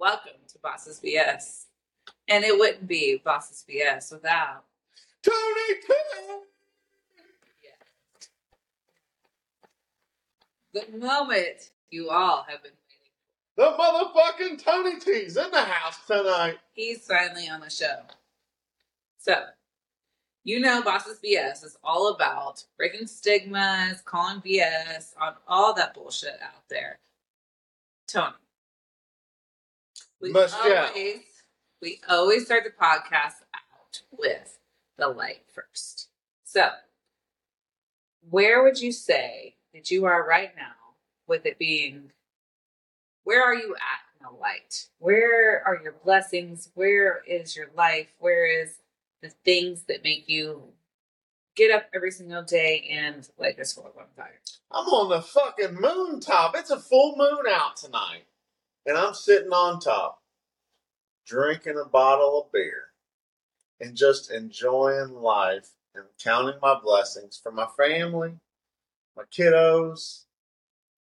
Welcome 0.00 0.38
to 0.52 0.58
Bosses 0.60 1.00
BS. 1.04 1.64
And 2.28 2.44
it 2.44 2.56
wouldn't 2.56 2.86
be 2.86 3.20
Bosses 3.24 3.64
BS 3.68 4.12
without 4.12 4.62
Tony 5.24 5.80
T. 5.86 5.94
the 10.72 10.98
moment 10.98 11.70
you 11.90 12.10
all 12.10 12.46
have 12.48 12.62
been 12.62 12.72
waiting. 12.72 13.10
For 13.56 13.64
The 13.64 13.76
motherfucking 13.82 14.62
Tony 14.62 15.00
T's 15.00 15.36
in 15.36 15.50
the 15.50 15.62
house 15.62 15.98
tonight. 16.06 16.58
He's 16.74 17.04
finally 17.04 17.48
on 17.48 17.60
the 17.60 17.70
show. 17.70 18.02
So, 19.18 19.46
you 20.44 20.60
know, 20.60 20.80
Bosses 20.80 21.18
BS 21.24 21.64
is 21.64 21.76
all 21.82 22.14
about 22.14 22.62
breaking 22.76 23.08
stigmas, 23.08 24.00
calling 24.04 24.40
BS 24.42 25.14
on 25.20 25.34
all 25.48 25.74
that 25.74 25.94
bullshit 25.94 26.38
out 26.40 26.68
there. 26.68 27.00
Tony. 28.06 28.34
We 30.20 30.32
Michelle. 30.32 30.86
always, 30.88 31.20
we 31.80 32.00
always 32.08 32.44
start 32.46 32.64
the 32.64 32.70
podcast 32.70 33.42
out 33.54 34.02
with 34.10 34.58
the 34.96 35.08
light 35.08 35.42
first. 35.54 36.08
So, 36.44 36.70
where 38.28 38.62
would 38.62 38.80
you 38.80 38.92
say 38.92 39.56
that 39.72 39.90
you 39.90 40.04
are 40.06 40.26
right 40.26 40.50
now 40.56 40.96
with 41.26 41.46
it 41.46 41.58
being 41.58 42.10
where 43.28 43.44
are 43.44 43.54
you 43.54 43.74
at 43.74 44.00
in 44.18 44.24
the 44.26 44.40
light? 44.40 44.86
Where 44.98 45.62
are 45.66 45.78
your 45.82 45.94
blessings? 46.02 46.70
Where 46.74 47.20
is 47.26 47.54
your 47.54 47.66
life? 47.76 48.08
Where 48.18 48.46
is 48.46 48.78
the 49.20 49.28
things 49.28 49.82
that 49.82 50.02
make 50.02 50.30
you 50.30 50.62
get 51.54 51.70
up 51.70 51.90
every 51.94 52.10
single 52.10 52.42
day 52.42 52.88
and 52.90 53.28
light 53.38 53.58
this 53.58 53.76
world 53.76 53.92
on 53.98 54.06
fire? 54.16 54.40
I'm 54.70 54.86
on 54.86 55.10
the 55.10 55.20
fucking 55.20 55.74
moon 55.74 56.20
top. 56.20 56.56
It's 56.56 56.70
a 56.70 56.80
full 56.80 57.16
moon 57.18 57.44
out 57.50 57.76
tonight. 57.76 58.24
And 58.88 58.96
I'm 58.96 59.12
sitting 59.12 59.52
on 59.52 59.80
top, 59.80 60.22
drinking 61.26 61.78
a 61.78 61.86
bottle 61.86 62.40
of 62.40 62.52
beer, 62.52 62.84
and 63.78 63.94
just 63.94 64.30
enjoying 64.30 65.12
life 65.12 65.72
and 65.94 66.06
counting 66.18 66.58
my 66.62 66.74
blessings 66.82 67.38
for 67.40 67.52
my 67.52 67.66
family, 67.76 68.32
my 69.14 69.24
kiddos, 69.24 70.22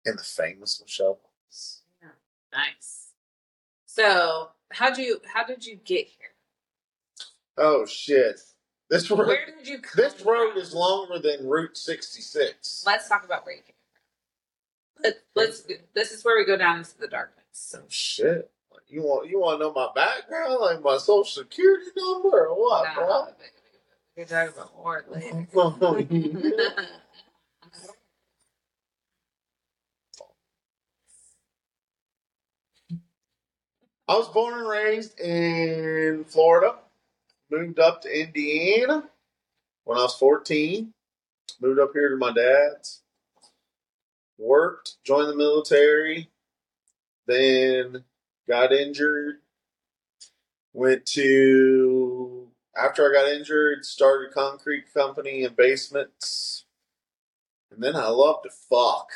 and 0.08 0.18
the 0.18 0.24
famous 0.24 0.82
Michelle. 0.82 1.20
Wallace. 1.22 1.84
Nice. 2.52 3.10
So, 3.86 4.50
how 4.72 4.92
do 4.92 5.04
you 5.04 5.22
how 5.32 5.46
did 5.46 5.64
you 5.64 5.76
get 5.76 6.08
here? 6.08 6.32
Oh 7.58 7.86
shit. 7.86 8.40
This 8.90 9.12
road, 9.12 9.28
Where 9.28 9.46
did 9.46 9.68
you 9.68 9.82
this 9.96 10.20
road 10.26 10.54
from? 10.54 10.62
is 10.62 10.74
longer 10.74 11.20
than 11.20 11.48
Route 11.48 11.78
66. 11.78 12.86
Let's 12.88 13.08
talk 13.08 13.24
about 13.24 13.46
where 13.46 13.54
you 13.54 13.62
came 13.62 13.76
from. 14.96 15.04
Let, 15.04 15.18
let's. 15.36 15.64
This 15.94 16.12
is 16.12 16.26
where 16.26 16.40
we 16.40 16.46
go 16.46 16.58
down 16.58 16.80
into 16.80 16.98
the 16.98 17.08
darkness. 17.08 17.47
Some 17.60 17.86
shit. 17.90 18.52
Like, 18.72 18.84
You 18.88 19.02
want 19.02 19.28
you 19.30 19.40
want 19.40 19.60
to 19.60 19.66
know 19.66 19.74
my 19.74 19.90
background, 19.96 20.60
like 20.62 20.82
my 20.84 20.98
social 20.98 21.24
security 21.26 21.90
number 21.98 22.48
or 22.48 22.54
what, 22.56 22.84
Nah, 22.84 22.94
bro? 22.96 23.28
We're 24.16 24.26
talking 24.26 24.54
about 24.54 24.76
more 24.76 25.04
later. 25.10 25.48
Oh. 25.56 25.98
I 34.08 34.16
was 34.16 34.28
born 34.30 34.54
and 34.60 34.70
raised 34.70 35.20
in 35.20 36.24
Florida. 36.26 36.76
Moved 37.50 37.80
up 37.80 38.02
to 38.04 38.22
Indiana 38.22 39.04
when 39.84 39.98
I 39.98 40.02
was 40.04 40.16
14. 40.16 40.94
Moved 41.60 41.80
up 41.80 41.92
here 41.94 42.10
to 42.10 42.18
my 42.18 42.32
dad's. 42.32 43.02
Worked, 44.38 44.98
joined 45.04 45.30
the 45.30 45.36
military, 45.36 46.30
then 47.28 48.04
got 48.48 48.72
injured. 48.74 49.36
Went 50.74 51.06
to, 51.08 52.48
after 52.80 53.10
I 53.10 53.14
got 53.14 53.32
injured, 53.32 53.84
started 53.86 54.30
a 54.30 54.34
concrete 54.34 54.94
company 54.94 55.44
in 55.44 55.54
basements. 55.56 56.66
And 57.72 57.82
then 57.84 57.96
I 57.96 58.08
love 58.10 58.44
to 58.44 58.50
fuck. 58.50 59.10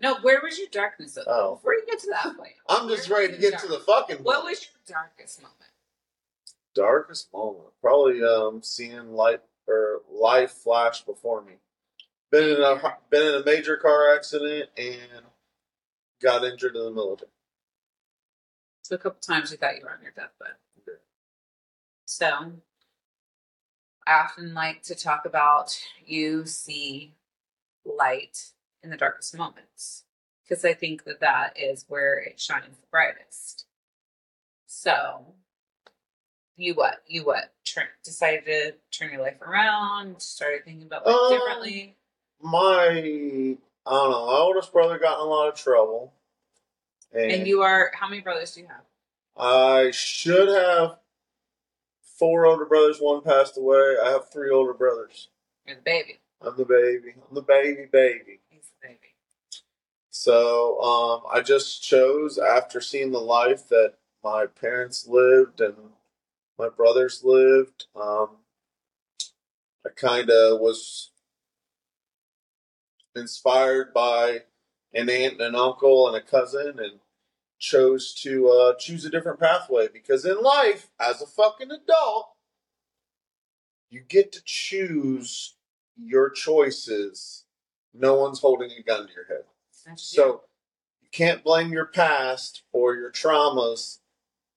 no, 0.00 0.16
where 0.20 0.40
was 0.42 0.58
your 0.58 0.66
darkness? 0.70 1.16
At? 1.16 1.24
Oh. 1.28 1.54
Before 1.56 1.74
you 1.74 1.86
get 1.86 2.00
to 2.00 2.10
that 2.10 2.36
point, 2.36 2.54
I'm 2.68 2.88
just 2.88 3.08
ready 3.08 3.32
to 3.32 3.38
get 3.38 3.58
to 3.60 3.68
the 3.68 3.78
fucking 3.78 4.18
What 4.18 4.42
point. 4.42 4.50
was 4.50 4.66
your 4.66 4.96
darkest 4.96 5.40
moment? 5.42 5.54
darkest 6.74 7.32
moment? 7.32 7.68
Probably 7.80 8.22
um 8.22 8.62
seeing 8.62 9.12
light 9.14 9.40
or 9.66 10.02
life 10.12 10.50
flash 10.50 11.00
before 11.02 11.40
me. 11.42 11.54
Been 12.30 12.48
in 12.50 12.60
a 12.60 12.98
been 13.10 13.26
in 13.28 13.40
a 13.40 13.44
major 13.44 13.76
car 13.76 14.14
accident 14.14 14.68
and 14.76 15.22
got 16.20 16.44
injured 16.44 16.76
in 16.76 16.84
the 16.84 16.90
military. 16.90 17.30
So 18.86 18.94
a 18.94 18.98
couple 18.98 19.18
times 19.20 19.50
we 19.50 19.56
thought 19.56 19.76
you 19.76 19.82
were 19.82 19.90
on 19.90 20.00
your 20.00 20.12
deathbed. 20.12 20.54
So 22.04 22.52
I 24.06 24.12
often 24.12 24.54
like 24.54 24.84
to 24.84 24.94
talk 24.94 25.24
about 25.26 25.76
you 26.04 26.46
see 26.46 27.16
light 27.84 28.52
in 28.84 28.90
the 28.90 28.96
darkest 28.96 29.36
moments 29.36 30.04
because 30.44 30.64
I 30.64 30.72
think 30.72 31.02
that 31.02 31.18
that 31.18 31.58
is 31.58 31.84
where 31.88 32.16
it 32.16 32.38
shines 32.38 32.76
the 32.76 32.86
brightest. 32.92 33.66
So 34.68 35.34
you 36.56 36.74
what? 36.74 37.02
You 37.08 37.26
what? 37.26 37.54
Turn, 37.64 37.86
decided 38.04 38.44
to 38.44 38.74
turn 38.96 39.10
your 39.10 39.22
life 39.22 39.42
around, 39.42 40.22
started 40.22 40.64
thinking 40.64 40.86
about 40.86 41.04
life 41.04 41.16
Um, 41.16 41.32
differently. 41.32 41.96
My 42.40 42.86
I 43.84 43.90
don't 43.90 44.10
know, 44.12 44.26
my 44.26 44.38
oldest 44.38 44.72
brother 44.72 44.96
got 45.00 45.18
in 45.18 45.26
a 45.26 45.28
lot 45.28 45.48
of 45.48 45.56
trouble. 45.56 46.12
And, 47.16 47.32
And 47.32 47.46
you 47.46 47.62
are 47.62 47.90
how 47.94 48.08
many 48.08 48.20
brothers 48.20 48.54
do 48.54 48.60
you 48.60 48.66
have? 48.66 48.84
I 49.38 49.90
should 49.90 50.48
have 50.48 50.98
four 52.18 52.46
older 52.46 52.66
brothers, 52.66 52.98
one 53.00 53.22
passed 53.22 53.56
away. 53.56 53.96
I 54.04 54.10
have 54.10 54.30
three 54.30 54.50
older 54.50 54.74
brothers. 54.74 55.28
You're 55.66 55.76
the 55.76 55.82
baby. 55.82 56.18
I'm 56.42 56.56
the 56.56 56.64
baby. 56.66 57.14
I'm 57.16 57.34
the 57.34 57.42
baby 57.42 57.86
baby. 57.90 58.40
He's 58.50 58.70
the 58.82 58.88
baby. 58.88 59.14
So 60.10 60.80
um, 60.82 61.22
I 61.32 61.40
just 61.40 61.82
chose 61.82 62.38
after 62.38 62.80
seeing 62.80 63.12
the 63.12 63.18
life 63.18 63.68
that 63.68 63.94
my 64.22 64.46
parents 64.46 65.06
lived 65.06 65.60
and 65.60 65.74
my 66.58 66.68
brothers 66.68 67.22
lived. 67.24 67.86
Um, 67.94 68.28
I 69.86 69.90
kind 69.94 70.28
of 70.30 70.60
was 70.60 71.10
inspired 73.14 73.94
by 73.94 74.42
an 74.92 75.08
aunt 75.08 75.34
and 75.34 75.42
an 75.42 75.54
uncle 75.54 76.08
and 76.08 76.16
a 76.16 76.20
cousin 76.20 76.78
and 76.78 76.98
chose 77.66 78.14
to 78.14 78.48
uh, 78.48 78.74
choose 78.78 79.04
a 79.04 79.10
different 79.10 79.40
pathway 79.40 79.88
because 79.92 80.24
in 80.24 80.40
life, 80.40 80.88
as 81.00 81.20
a 81.20 81.26
fucking 81.26 81.70
adult, 81.70 82.28
you 83.90 84.00
get 84.00 84.30
to 84.32 84.42
choose 84.44 85.54
your 85.96 86.30
choices. 86.30 87.44
No 87.92 88.14
one's 88.14 88.40
holding 88.40 88.70
a 88.70 88.82
gun 88.82 89.06
to 89.08 89.12
your 89.12 89.26
head. 89.26 89.44
That's 89.84 90.02
So 90.02 90.42
you 91.02 91.08
can't 91.10 91.42
blame 91.42 91.72
your 91.72 91.86
past 91.86 92.62
or 92.72 92.94
your 92.94 93.10
traumas 93.10 93.98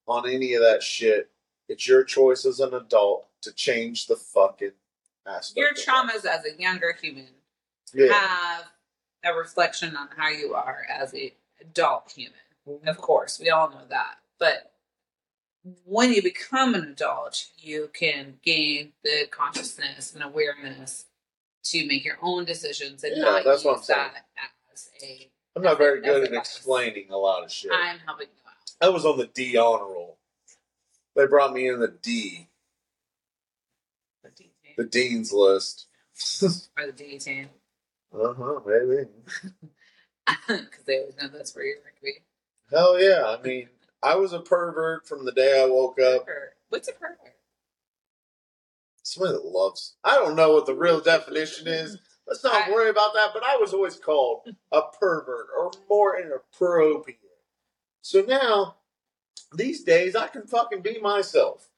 on 0.06 0.28
any 0.28 0.54
of 0.54 0.62
that 0.62 0.82
shit. 0.82 1.30
It's 1.68 1.88
your 1.88 2.04
choice 2.04 2.44
as 2.44 2.60
an 2.60 2.74
adult 2.74 3.26
to 3.42 3.52
change 3.52 4.06
the 4.06 4.16
fucking 4.16 4.72
aspect. 5.26 5.56
your 5.56 5.74
traumas 5.74 6.24
as 6.24 6.44
a 6.44 6.60
younger 6.60 6.96
human 7.00 7.28
Yeah. 7.92 8.12
have 8.12 8.64
a 9.24 9.32
reflection 9.34 9.96
on 9.96 10.08
how 10.16 10.28
you 10.28 10.54
are 10.54 10.86
as 10.88 11.12
a 11.14 11.34
adult 11.60 12.12
human. 12.12 12.38
Of 12.86 12.98
course, 12.98 13.38
we 13.40 13.50
all 13.50 13.70
know 13.70 13.84
that. 13.88 14.16
But 14.38 14.72
when 15.84 16.12
you 16.12 16.22
become 16.22 16.74
an 16.74 16.84
adult, 16.84 17.46
you 17.58 17.90
can 17.92 18.38
gain 18.42 18.92
the 19.04 19.26
consciousness 19.30 20.14
and 20.14 20.22
awareness 20.22 21.06
to 21.64 21.86
make 21.86 22.04
your 22.04 22.16
own 22.22 22.44
decisions 22.46 23.04
and 23.04 23.14
Yeah, 23.16 23.22
not 23.24 23.44
that's 23.44 23.58
use 23.62 23.64
what 23.66 23.76
I'm 23.78 23.82
saying. 23.82 24.10
that 24.36 24.50
as 24.72 24.90
a 25.02 25.30
I'm 25.56 25.62
not 25.62 25.78
very 25.78 26.00
good 26.00 26.22
at 26.22 26.28
advice. 26.30 26.56
explaining 26.56 27.10
a 27.10 27.16
lot 27.16 27.44
of 27.44 27.52
shit. 27.52 27.70
I'm 27.74 27.98
helping 28.06 28.28
you 28.28 28.42
out. 28.48 28.86
I 28.86 28.90
was 28.90 29.04
on 29.04 29.18
the 29.18 29.26
D 29.26 29.56
honor 29.58 29.84
roll. 29.84 30.16
They 31.16 31.26
brought 31.26 31.52
me 31.52 31.68
in 31.68 31.80
the 31.80 31.88
D, 31.88 32.48
The 34.22 34.30
D 34.30 34.50
the 34.76 34.84
dean's 34.84 35.32
list. 35.32 35.86
or 36.42 36.86
the 36.86 36.92
D 36.92 37.18
team 37.18 37.50
uh 38.14 38.32
huh, 38.32 38.60
maybe. 38.66 39.08
because 40.48 40.84
they 40.86 40.98
always 41.00 41.16
know 41.20 41.28
that's 41.28 41.54
where 41.54 41.64
you're 41.66 41.76
going 41.78 41.94
to 41.96 42.02
be. 42.02 42.12
Hell 42.70 43.00
yeah! 43.00 43.36
I 43.38 43.42
mean, 43.42 43.68
I 44.02 44.14
was 44.16 44.32
a 44.32 44.40
pervert 44.40 45.06
from 45.06 45.24
the 45.24 45.32
day 45.32 45.60
I 45.62 45.66
woke 45.66 46.00
up. 46.00 46.26
Pervert. 46.26 46.54
What's 46.68 46.88
a 46.88 46.92
pervert? 46.92 47.18
Somebody 49.02 49.34
that 49.38 49.44
loves. 49.44 49.96
I 50.04 50.14
don't 50.16 50.36
know 50.36 50.52
what 50.52 50.66
the 50.66 50.74
real 50.74 51.00
definition 51.00 51.66
is. 51.66 51.98
Let's 52.26 52.44
not 52.44 52.68
I- 52.68 52.70
worry 52.70 52.90
about 52.90 53.12
that. 53.14 53.30
But 53.34 53.42
I 53.44 53.56
was 53.56 53.74
always 53.74 53.96
called 53.96 54.42
a 54.70 54.82
pervert 55.00 55.48
or 55.58 55.72
more 55.88 56.18
inappropriate. 56.20 57.18
So 58.02 58.20
now, 58.22 58.76
these 59.52 59.82
days, 59.82 60.14
I 60.14 60.28
can 60.28 60.46
fucking 60.46 60.82
be 60.82 61.00
myself, 61.00 61.68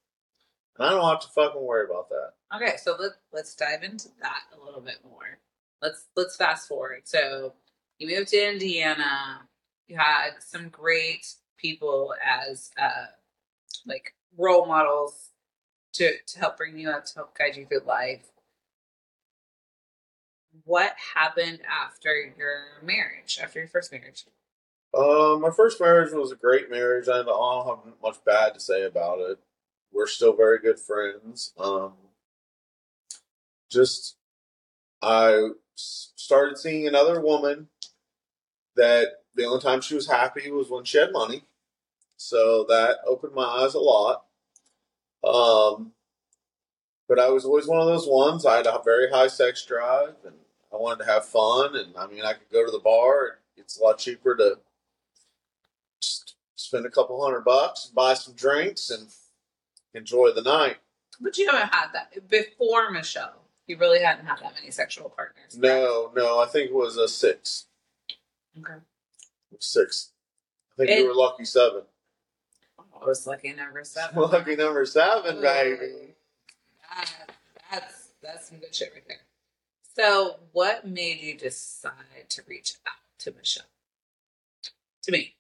and 0.79 0.87
I 0.87 0.91
don't 0.91 1.09
have 1.09 1.21
to 1.21 1.29
fucking 1.29 1.63
worry 1.63 1.87
about 1.87 2.11
that. 2.11 2.33
Okay, 2.55 2.77
so 2.77 2.97
let, 3.01 3.13
let's 3.33 3.55
dive 3.55 3.83
into 3.83 4.09
that 4.21 4.43
a 4.55 4.63
little 4.63 4.83
bit 4.83 4.99
more. 5.03 5.39
Let's 5.81 6.05
let's 6.15 6.37
fast 6.37 6.69
forward. 6.69 7.03
So 7.05 7.55
you 7.99 8.15
moved 8.15 8.29
to 8.29 8.51
Indiana. 8.53 9.49
You 9.93 9.99
had 9.99 10.31
some 10.41 10.71
great 10.71 11.27
people 11.59 12.15
as 12.27 12.71
uh, 12.81 13.09
like 13.85 14.15
role 14.39 14.65
models 14.65 15.29
to 15.93 16.13
to 16.29 16.39
help 16.39 16.57
bring 16.57 16.79
you 16.79 16.89
up, 16.89 17.05
to 17.05 17.15
help 17.17 17.37
guide 17.37 17.57
you 17.57 17.67
through 17.67 17.83
life. 17.87 18.25
What 20.65 20.95
happened 21.15 21.59
after 21.71 22.33
your 22.39 22.63
marriage? 22.83 23.39
After 23.43 23.59
your 23.59 23.69
first 23.69 23.93
marriage? 23.93 24.25
Um, 24.97 25.43
my 25.43 25.51
first 25.51 25.79
marriage 25.79 26.15
was 26.15 26.33
a 26.33 26.37
great 26.37 26.71
marriage. 26.71 27.11
I 27.11 27.23
don't 27.23 27.67
have 27.67 27.93
much 28.03 28.25
bad 28.25 28.55
to 28.55 28.61
say 28.61 28.85
about 28.85 29.19
it. 29.19 29.39
We're 29.93 30.07
still 30.07 30.35
very 30.35 30.59
good 30.59 30.81
friends. 30.81 31.53
Um, 31.59 31.93
just 33.71 34.17
I 35.03 35.51
started 35.75 36.57
seeing 36.57 36.89
another 36.89 37.21
woman 37.21 37.69
that 38.75 39.22
the 39.35 39.45
only 39.45 39.61
time 39.61 39.81
she 39.81 39.95
was 39.95 40.09
happy 40.09 40.51
was 40.51 40.71
when 40.71 40.85
she 40.85 40.99
had 40.99 41.13
money. 41.13 41.45
So 42.17 42.65
that 42.69 42.99
opened 43.07 43.35
my 43.35 43.45
eyes 43.45 43.75
a 43.75 43.81
lot. 43.81 44.25
Um, 45.25 45.93
but 47.09 47.19
I 47.19 47.29
was 47.29 47.45
always 47.45 47.67
one 47.67 47.81
of 47.81 47.87
those 47.87 48.07
ones. 48.07 48.47
I 48.47 48.57
had 48.57 48.67
a 48.67 48.81
very 48.85 49.11
high 49.11 49.27
sex 49.27 49.65
drive, 49.67 50.15
and 50.25 50.35
I 50.73 50.77
wanted 50.77 51.05
to 51.05 51.11
have 51.11 51.25
fun. 51.25 51.77
And 51.77 51.97
I 51.97 52.07
mean, 52.07 52.25
I 52.25 52.33
could 52.33 52.51
go 52.53 52.65
to 52.65 52.71
the 52.71 52.79
bar. 52.79 53.39
It's 53.57 53.79
a 53.79 53.83
lot 53.83 53.99
cheaper 53.99 54.37
to 54.37 54.59
just 56.01 56.37
spend 56.57 56.87
a 56.87 56.91
couple 56.91 57.23
hundred 57.23 57.45
bucks, 57.45 57.91
buy 57.95 58.15
some 58.15 58.35
drinks, 58.35 58.91
and 58.91 59.09
enjoy 59.95 60.33
the 60.33 60.43
night. 60.43 60.77
But 61.21 61.39
you 61.39 61.51
haven't 61.51 61.73
had 61.75 61.89
that 61.93 62.29
before 62.29 62.91
Michelle. 62.91 63.43
You 63.67 63.79
really 63.79 64.01
hadn't 64.01 64.27
had 64.27 64.41
that 64.41 64.55
many 64.55 64.71
sexual 64.71 65.09
partners. 65.11 65.57
No, 65.57 66.11
no, 66.17 66.41
I 66.41 66.47
think 66.47 66.71
it 66.71 66.75
was 66.75 66.97
a 66.97 67.09
six. 67.09 67.67
Okay. 68.59 68.81
Six. 69.61 70.11
I 70.79 70.87
think 70.87 70.99
you 70.99 71.07
were 71.09 71.15
lucky 71.15 71.45
seven. 71.45 71.83
I 72.79 73.05
was 73.05 73.27
lucky 73.27 73.53
number 73.53 73.85
seven. 73.85 74.17
Lucky 74.23 74.55
number 74.55 74.85
seven, 74.87 75.41
baby. 75.41 76.15
That, 76.89 77.11
that's 77.71 78.09
that's 78.23 78.49
some 78.49 78.59
good 78.59 78.75
shit 78.75 78.93
right 78.95 79.03
there. 79.09 79.17
So, 79.97 80.37
what 80.53 80.87
made 80.87 81.21
you 81.21 81.37
decide 81.37 82.29
to 82.31 82.43
reach 82.47 82.75
out 82.87 82.95
to 83.21 83.33
Michelle? 83.33 83.65
To 85.03 85.13
me, 85.13 85.35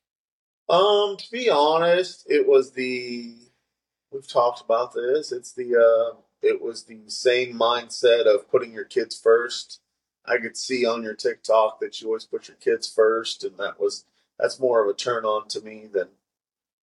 Um, 0.68 1.16
to 1.16 1.30
be 1.30 1.48
honest, 1.48 2.24
it 2.28 2.48
was 2.48 2.72
the 2.72 3.36
we've 4.10 4.26
talked 4.28 4.60
about 4.60 4.92
this. 4.92 5.30
It's 5.30 5.52
the 5.52 5.76
uh 5.76 6.16
it 6.42 6.60
was 6.60 6.82
the 6.84 7.08
same 7.08 7.56
mindset 7.56 8.26
of 8.26 8.50
putting 8.50 8.72
your 8.72 8.84
kids 8.84 9.16
first. 9.18 9.80
I 10.24 10.38
could 10.38 10.56
see 10.56 10.86
on 10.86 11.02
your 11.02 11.14
TikTok 11.14 11.80
that 11.80 12.00
you 12.00 12.06
always 12.08 12.24
put 12.24 12.48
your 12.48 12.56
kids 12.58 12.88
first 12.92 13.42
and 13.44 13.56
that 13.58 13.80
was 13.80 14.04
that's 14.38 14.58
more 14.60 14.82
of 14.82 14.88
a 14.88 14.96
turn 14.96 15.24
on 15.24 15.48
to 15.48 15.60
me 15.60 15.88
than 15.92 16.08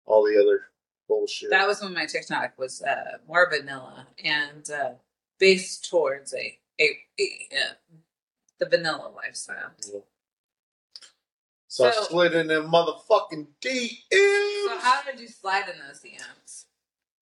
all 0.06 0.24
the 0.24 0.40
other 0.40 0.62
bullshit. 1.08 1.50
that 1.50 1.66
was 1.66 1.80
when 1.82 1.94
my 1.94 2.06
TikTok 2.06 2.58
was 2.58 2.82
uh, 2.82 3.18
more 3.28 3.48
vanilla 3.50 4.06
and 4.24 4.68
uh, 4.70 4.90
based 5.38 5.88
towards 5.88 6.34
a 6.34 6.58
a, 6.80 6.90
a 7.20 7.24
uh, 7.52 7.74
the 8.58 8.66
vanilla 8.66 9.10
lifestyle. 9.14 9.70
so, 11.68 11.86
I 11.86 11.92
slid 11.92 12.34
in 12.34 12.48
them 12.48 12.70
motherfucking 12.70 13.46
DMs. 13.60 13.98
So, 14.10 14.78
how 14.80 15.02
did 15.04 15.20
you 15.20 15.28
slide 15.28 15.64
in 15.68 15.78
those 15.86 16.00
DMs? 16.00 16.64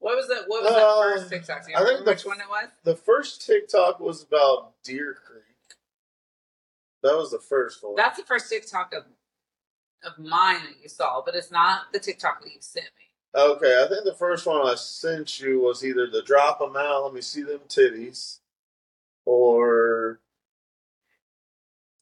What 0.00 0.16
was 0.16 0.28
that? 0.28 0.44
what 0.46 0.62
was 0.62 0.72
Uh, 0.72 0.76
that 0.76 1.18
first 1.20 1.30
TikTok? 1.30 1.64
Do 1.66 1.72
you 1.72 1.76
I 1.76 1.84
think 1.84 2.04
the- 2.04 2.10
which 2.12 2.24
one 2.24 2.40
it 2.40 2.48
was? 2.48 2.68
the 2.84 2.96
first 2.96 3.44
TikTok 3.46 4.00
was 4.00 4.22
about 4.22 4.74
Deer 4.84 5.16
Creek. 5.26 5.42
That 7.02 7.16
was 7.16 7.30
the 7.30 7.38
first 7.38 7.82
one. 7.82 7.94
That's 7.96 8.18
the 8.18 8.24
first 8.24 8.48
TikTok 8.48 8.92
of 8.94 9.04
of 10.04 10.18
mine 10.18 10.60
that 10.64 10.80
you 10.80 10.88
saw, 10.88 11.22
but 11.24 11.34
it's 11.34 11.50
not 11.50 11.92
the 11.92 11.98
TikTok 11.98 12.40
that 12.42 12.52
you 12.52 12.60
sent 12.60 12.86
me. 12.86 13.40
Okay, 13.40 13.82
I 13.84 13.88
think 13.88 14.04
the 14.04 14.14
first 14.14 14.46
one 14.46 14.66
I 14.66 14.74
sent 14.74 15.40
you 15.40 15.60
was 15.60 15.84
either 15.84 16.06
the 16.06 16.22
drop 16.22 16.60
them 16.60 16.76
out, 16.76 17.04
let 17.04 17.14
me 17.14 17.20
see 17.20 17.42
them 17.42 17.60
titties, 17.68 18.38
or 19.24 20.20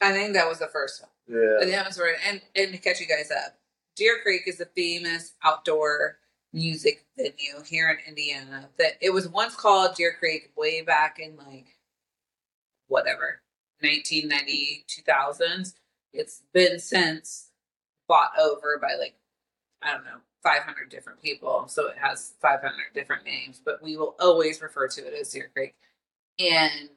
I 0.01 0.13
think 0.13 0.35
that 0.35 0.49
was 0.49 0.59
the 0.59 0.69
first 0.69 1.03
one. 1.03 1.11
yeah, 1.41 1.61
And 1.61 1.73
that 1.73 1.87
was 1.87 1.99
right. 1.99 2.17
And 2.27 2.41
and 2.55 2.73
to 2.73 2.79
catch 2.79 3.01
you 3.01 3.07
guys 3.07 3.31
up, 3.31 3.59
Deer 3.97 4.19
Creek 4.23 4.43
is 4.47 4.61
a 4.61 4.67
famous 4.67 5.33
outdoor 5.43 6.19
music 6.53 7.05
venue 7.17 7.63
here 7.65 7.91
in 7.91 8.09
Indiana. 8.09 8.69
That 8.79 8.93
it 9.01 9.11
was 9.11 9.29
once 9.29 9.57
called 9.57 9.97
Deer 9.97 10.15
Creek 10.19 10.51
way 10.57 10.83
back 10.83 11.19
in 11.19 11.37
like 11.37 11.67
whatever 12.89 13.41
1990 13.81 14.85
2000s. 14.89 15.75
It's 16.13 16.43
been 16.53 16.79
since 16.79 17.51
bought 18.09 18.31
over 18.39 18.79
by 18.81 18.95
like 18.99 19.15
I 19.83 19.93
don't 19.93 20.05
know 20.05 20.21
500 20.43 20.89
different 20.91 21.21
people, 21.21 21.67
so 21.69 21.89
it 21.89 21.97
has 21.99 22.35
500 22.41 22.73
different 22.95 23.25
names. 23.25 23.61
But 23.65 23.83
we 23.83 23.97
will 23.97 24.15
always 24.21 24.63
refer 24.63 24.89
to 24.89 25.07
it 25.07 25.15
as 25.21 25.31
Deer 25.31 25.51
Creek. 25.55 25.75
And 26.39 26.91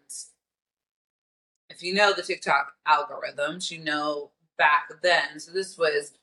if 1.70 1.84
you 1.84 1.94
know 1.94 2.14
the 2.14 2.22
TikTok 2.22 2.74
algorithms, 2.88 3.72
you 3.72 3.80
know 3.80 4.32
back 4.58 4.90
then. 5.02 5.40
So 5.40 5.52
this 5.52 5.78
was 5.78 6.14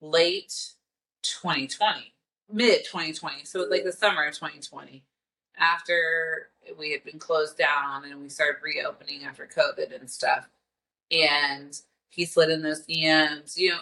late 0.00 0.72
2020, 1.22 2.14
mid 2.50 2.84
2020. 2.84 3.44
So 3.44 3.66
like 3.70 3.84
the 3.84 3.92
summer 3.92 4.24
of 4.24 4.34
2020, 4.34 5.04
after 5.58 6.48
we 6.78 6.92
had 6.92 7.04
been 7.04 7.18
closed 7.18 7.56
down 7.56 8.04
and 8.04 8.20
we 8.20 8.28
started 8.28 8.62
reopening 8.62 9.24
after 9.24 9.46
COVID 9.46 9.98
and 9.98 10.10
stuff. 10.10 10.48
And 11.10 11.78
he 12.10 12.24
slid 12.24 12.50
in 12.50 12.62
those 12.62 12.86
DMs. 12.86 13.56
You 13.56 13.70
know, 13.70 13.78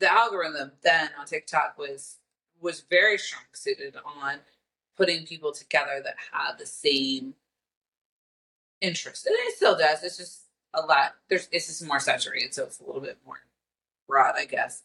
the 0.00 0.12
algorithm 0.12 0.72
then 0.82 1.10
on 1.18 1.26
TikTok 1.26 1.78
was 1.78 2.16
was 2.60 2.82
very 2.88 3.18
strong 3.18 3.44
suited 3.52 3.94
on 4.04 4.38
putting 4.96 5.26
people 5.26 5.52
together 5.52 6.00
that 6.02 6.16
had 6.32 6.58
the 6.58 6.66
same 6.66 7.34
interest. 8.80 9.26
And 9.26 9.34
it 9.38 9.56
still 9.56 9.76
does. 9.76 10.02
It's 10.02 10.16
just 10.16 10.40
a 10.72 10.80
lot 10.80 11.14
there's 11.28 11.48
it's 11.52 11.66
just 11.66 11.86
more 11.86 12.00
saturated, 12.00 12.54
so 12.54 12.64
it's 12.64 12.80
a 12.80 12.84
little 12.84 13.00
bit 13.00 13.18
more 13.24 13.40
broad, 14.08 14.34
I 14.36 14.44
guess. 14.44 14.82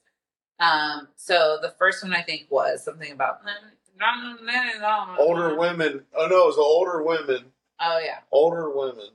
Um, 0.60 1.08
so 1.16 1.58
the 1.62 1.74
first 1.80 2.04
one 2.04 2.14
I 2.14 2.22
think 2.22 2.48
was 2.50 2.84
something 2.84 3.12
about 3.12 3.44
older 5.20 5.56
women. 5.56 6.04
Oh 6.16 6.28
no, 6.28 6.44
it 6.44 6.48
was 6.48 6.58
older 6.58 7.04
women, 7.04 7.46
Oh 7.80 8.00
yeah, 8.04 8.20
older 8.32 8.70
women. 8.70 9.10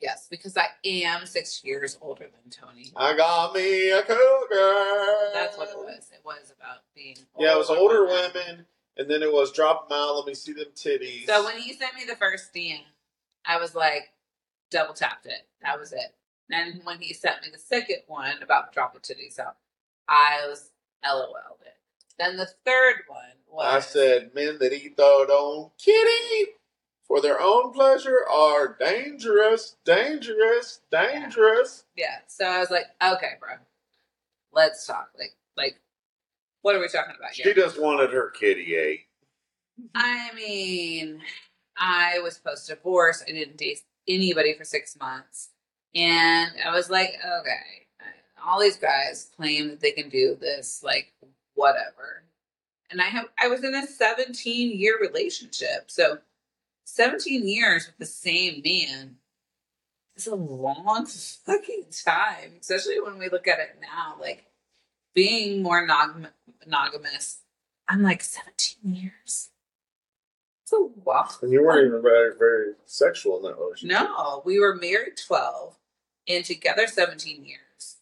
yes, 0.00 0.26
because 0.30 0.56
I 0.56 0.66
am 0.84 1.26
six 1.26 1.62
years 1.64 1.98
older 2.00 2.24
than 2.24 2.50
Tony. 2.50 2.92
I 2.96 3.16
got 3.16 3.54
me 3.54 3.90
a 3.90 4.02
cougar. 4.02 5.30
That's 5.34 5.56
what 5.58 5.68
it 5.70 5.76
was. 5.76 6.10
It 6.12 6.20
was 6.24 6.52
about 6.58 6.78
being. 6.94 7.16
Yeah, 7.38 7.54
it 7.54 7.58
was 7.58 7.70
older 7.70 8.06
women, 8.06 8.66
and 8.96 9.10
then 9.10 9.22
it 9.22 9.32
was 9.32 9.52
drop 9.52 9.88
them 9.88 9.98
out, 9.98 10.16
let 10.16 10.26
me 10.26 10.34
see 10.34 10.52
them 10.52 10.66
titties. 10.74 11.26
So 11.26 11.44
when 11.44 11.56
he 11.58 11.72
sent 11.74 11.94
me 11.94 12.04
the 12.08 12.16
first 12.16 12.52
DM, 12.54 12.80
I 13.46 13.58
was 13.58 13.74
like, 13.74 14.12
double 14.70 14.94
tapped 14.94 15.26
it. 15.26 15.46
That 15.62 15.78
was 15.78 15.92
it. 15.92 16.14
Then 16.48 16.80
when 16.84 16.98
he 16.98 17.12
sent 17.12 17.42
me 17.42 17.48
the 17.52 17.58
second 17.58 17.98
one 18.06 18.42
about 18.42 18.72
drop 18.72 18.94
the 18.94 19.00
titties 19.00 19.38
out, 19.38 19.56
I 20.08 20.46
was 20.48 20.70
LOL'd 21.04 21.60
it. 21.64 21.74
Then 22.18 22.36
the 22.36 22.46
third 22.64 23.02
one 23.06 23.20
was 23.50 23.66
I 23.66 23.80
said, 23.80 24.30
men 24.34 24.58
that 24.60 24.72
eat 24.72 24.96
their 24.96 25.26
own 25.30 25.70
kitty 25.78 26.52
for 27.06 27.20
their 27.20 27.40
own 27.40 27.72
pleasure 27.72 28.26
are 28.30 28.76
dangerous, 28.78 29.76
dangerous, 29.84 30.80
dangerous. 30.90 31.84
yeah. 31.96 32.18
So 32.26 32.44
I 32.44 32.58
was 32.58 32.70
like, 32.70 32.84
okay, 33.02 33.32
bro, 33.40 33.54
let's 34.52 34.86
talk. 34.86 35.10
Like, 35.18 35.34
like, 35.56 35.80
what 36.62 36.76
are 36.76 36.80
we 36.80 36.88
talking 36.88 37.14
about 37.18 37.34
She 37.34 37.54
just 37.54 37.80
wanted 37.80 38.10
her 38.12 38.30
kitty 38.30 38.74
ate. 38.76 39.06
I 39.94 40.30
mean, 40.34 41.20
I 41.76 42.18
was 42.18 42.38
post 42.38 42.68
divorce. 42.68 43.24
I 43.26 43.32
didn't 43.32 43.56
date 43.56 43.80
anybody 44.06 44.54
for 44.54 44.64
six 44.64 44.98
months. 44.98 45.50
And 45.94 46.50
I 46.64 46.74
was 46.74 46.90
like, 46.90 47.14
okay, 47.24 47.86
all 48.44 48.60
these 48.60 48.76
guys 48.76 49.30
claim 49.36 49.68
that 49.68 49.80
they 49.80 49.92
can 49.92 50.08
do 50.08 50.36
this, 50.38 50.82
like, 50.82 51.12
whatever. 51.54 52.24
And 52.90 53.00
I 53.00 53.06
have, 53.06 53.26
I 53.38 53.48
was 53.48 53.62
in 53.64 53.74
a 53.74 53.86
17 53.86 54.78
year 54.78 54.98
relationship. 55.00 55.90
So 55.90 56.18
17 56.84 57.46
years 57.46 57.86
with 57.86 57.98
the 57.98 58.06
same 58.06 58.62
man 58.64 59.16
is 60.16 60.26
a 60.26 60.34
long 60.34 61.06
fucking 61.06 61.86
time, 62.04 62.54
especially 62.60 63.00
when 63.00 63.18
we 63.18 63.28
look 63.28 63.46
at 63.46 63.60
it 63.60 63.76
now. 63.80 64.16
Like, 64.20 64.46
being 65.14 65.62
more 65.62 65.86
monog- 65.86 66.30
monogamous, 66.64 67.38
I'm 67.88 68.02
like, 68.02 68.22
17 68.22 68.94
years? 68.94 69.50
It's 70.62 70.72
a 70.72 70.76
while. 70.76 71.36
And 71.42 71.52
you 71.52 71.64
weren't 71.64 71.86
even 71.86 72.02
very, 72.02 72.32
very 72.38 72.72
sexual 72.84 73.38
in 73.38 73.42
that 73.44 73.58
relationship. 73.58 73.98
No, 74.00 74.42
we 74.44 74.58
were 74.58 74.74
married 74.74 75.16
12 75.26 75.76
and 76.28 76.44
together 76.44 76.86
17 76.86 77.44
years. 77.44 77.96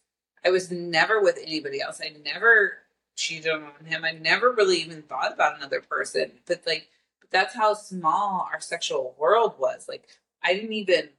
I 0.45 0.49
was 0.49 0.69
never 0.69 1.21
with 1.21 1.39
anybody 1.41 1.81
else. 1.81 2.01
I 2.03 2.13
never 2.23 2.79
cheated 3.17 3.51
on 3.51 3.85
him. 3.85 4.05
I 4.05 4.11
never 4.11 4.51
really 4.51 4.77
even 4.77 5.01
thought 5.01 5.33
about 5.33 5.57
another 5.57 5.81
person. 5.81 6.31
But 6.45 6.61
like 6.65 6.87
that's 7.31 7.55
how 7.55 7.73
small 7.73 8.47
our 8.51 8.61
sexual 8.61 9.15
world 9.17 9.55
was. 9.59 9.87
Like 9.89 10.07
I 10.43 10.53
didn't 10.53 10.73
even 10.73 11.09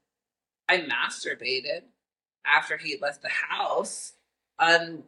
I 0.69 0.79
masturbated 0.79 1.83
after 2.47 2.79
he 2.79 2.97
left 3.01 3.23
the 3.23 3.29
house 3.29 4.15
un 4.59 5.05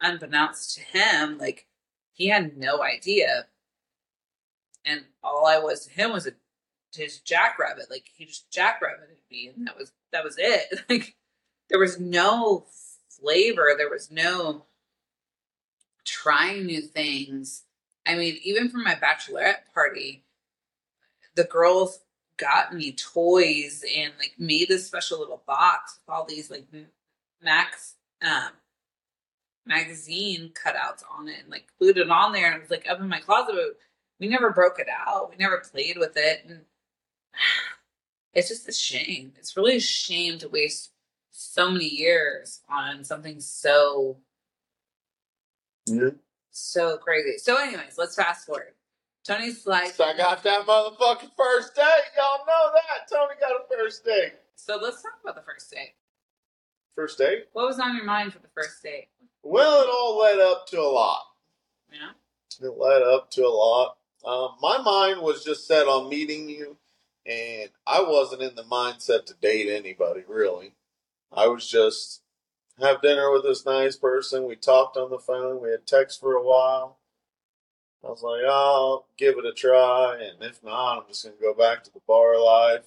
unbeknownst 0.00 0.74
to 0.76 0.82
him. 0.82 1.38
Like 1.38 1.66
he 2.12 2.28
had 2.28 2.56
no 2.56 2.82
idea. 2.82 3.46
And 4.84 5.04
all 5.22 5.46
I 5.46 5.58
was 5.58 5.86
to 5.86 5.90
him 5.90 6.12
was 6.12 6.26
a 6.26 6.32
his 6.94 7.20
jackrabbit. 7.20 7.90
Like 7.90 8.06
he 8.14 8.24
just 8.24 8.50
jackrabbited 8.50 9.20
me, 9.30 9.52
and 9.54 9.66
that 9.66 9.76
was 9.78 9.92
that 10.12 10.24
was 10.24 10.36
it. 10.38 10.80
Like 10.88 11.16
there 11.68 11.78
was 11.78 11.98
no 11.98 12.66
flavor. 13.08 13.74
There 13.76 13.90
was 13.90 14.10
no 14.10 14.66
trying 16.06 16.64
new 16.64 16.80
things. 16.80 17.64
I 18.06 18.14
mean, 18.14 18.38
even 18.42 18.70
for 18.70 18.78
my 18.78 18.94
bachelorette 18.94 19.72
party, 19.74 20.24
the 21.34 21.44
girls 21.44 22.00
got 22.38 22.74
me 22.74 22.92
toys 22.92 23.84
and 23.96 24.12
like 24.18 24.34
made 24.38 24.70
a 24.70 24.78
special 24.78 25.18
little 25.18 25.42
box 25.46 25.98
with 25.98 26.14
all 26.14 26.24
these 26.24 26.50
like 26.50 26.66
Max 27.42 27.94
um 28.22 28.50
magazine 29.66 30.52
cutouts 30.54 31.02
on 31.18 31.28
it 31.28 31.40
and 31.42 31.50
like 31.50 31.66
glued 31.78 31.98
it 31.98 32.10
on 32.10 32.32
there 32.32 32.46
and 32.46 32.56
it 32.56 32.60
was 32.60 32.70
like 32.70 32.88
up 32.88 33.00
in 33.00 33.08
my 33.08 33.20
closet 33.20 33.54
but 33.54 33.76
we 34.18 34.28
never 34.28 34.50
broke 34.50 34.78
it 34.78 34.86
out. 34.88 35.30
We 35.30 35.36
never 35.36 35.58
played 35.58 35.98
with 35.98 36.16
it 36.16 36.44
and 36.46 36.60
it's 38.34 38.48
just 38.48 38.68
a 38.68 38.72
shame. 38.72 39.32
It's 39.36 39.56
really 39.56 39.76
a 39.76 39.80
shame 39.80 40.38
to 40.38 40.48
waste 40.48 40.92
so 41.30 41.70
many 41.70 41.88
years 41.88 42.60
on 42.68 43.04
something 43.04 43.40
so 43.40 44.18
Yeah. 45.86 46.10
so 46.50 46.98
crazy. 46.98 47.38
So 47.38 47.56
anyways, 47.56 47.96
let's 47.98 48.16
fast 48.16 48.46
forward. 48.46 48.74
Tony's 49.26 49.66
like 49.66 49.88
So 49.92 50.04
I 50.04 50.16
got 50.16 50.42
that 50.44 50.66
motherfucking 50.66 51.30
first 51.36 51.74
date. 51.74 51.84
Y'all 52.16 52.46
know 52.46 52.70
that. 52.74 53.08
Tony 53.10 53.34
got 53.40 53.52
a 53.52 53.64
first 53.76 54.04
date. 54.04 54.34
so 54.54 54.78
let's 54.80 55.02
talk 55.02 55.12
about 55.22 55.34
the 55.34 55.42
first 55.42 55.70
date. 55.70 55.94
First 56.94 57.18
date? 57.18 57.46
What 57.52 57.66
was 57.66 57.78
on 57.78 57.94
your 57.94 58.04
mind 58.04 58.32
for 58.32 58.38
the 58.38 58.48
first 58.54 58.82
date? 58.82 59.08
Well, 59.42 59.82
it 59.82 59.88
all 59.88 60.18
led 60.18 60.38
up 60.38 60.66
to 60.68 60.80
a 60.80 60.82
lot. 60.90 61.22
Yeah. 61.92 62.66
It 62.66 62.78
led 62.78 63.02
up 63.02 63.30
to 63.32 63.44
a 63.44 63.48
lot. 63.48 63.96
Um, 64.24 64.56
my 64.60 64.78
mind 64.78 65.20
was 65.20 65.44
just 65.44 65.68
set 65.68 65.86
on 65.86 66.08
meeting 66.08 66.48
you, 66.48 66.78
and 67.26 67.70
I 67.86 68.00
wasn't 68.02 68.42
in 68.42 68.54
the 68.54 68.64
mindset 68.64 69.26
to 69.26 69.34
date 69.34 69.68
anybody, 69.70 70.22
really. 70.26 70.72
I 71.32 71.48
was 71.48 71.68
just 71.68 72.22
have 72.80 73.02
dinner 73.02 73.30
with 73.32 73.42
this 73.44 73.64
nice 73.66 73.96
person. 73.96 74.46
We 74.46 74.56
talked 74.56 74.96
on 74.96 75.10
the 75.10 75.18
phone. 75.18 75.62
We 75.62 75.70
had 75.70 75.86
text 75.86 76.20
for 76.20 76.34
a 76.34 76.42
while. 76.42 76.98
I 78.04 78.08
was 78.08 78.22
like, 78.22 78.42
I'll 78.48 79.06
give 79.18 79.36
it 79.38 79.44
a 79.46 79.52
try, 79.52 80.20
and 80.22 80.42
if 80.42 80.62
not, 80.62 80.98
I'm 80.98 81.08
just 81.08 81.24
gonna 81.24 81.36
go 81.40 81.54
back 81.54 81.82
to 81.84 81.92
the 81.92 82.00
bar 82.06 82.38
life. 82.38 82.84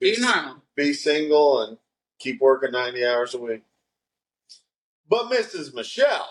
Be 0.00 0.16
normal. 0.18 0.62
be 0.74 0.92
single 0.92 1.62
and 1.62 1.78
keep 2.18 2.40
working 2.40 2.72
90 2.72 3.04
hours 3.06 3.34
a 3.34 3.38
week. 3.38 3.62
But 5.08 5.30
Mrs. 5.30 5.74
Michelle, 5.74 6.28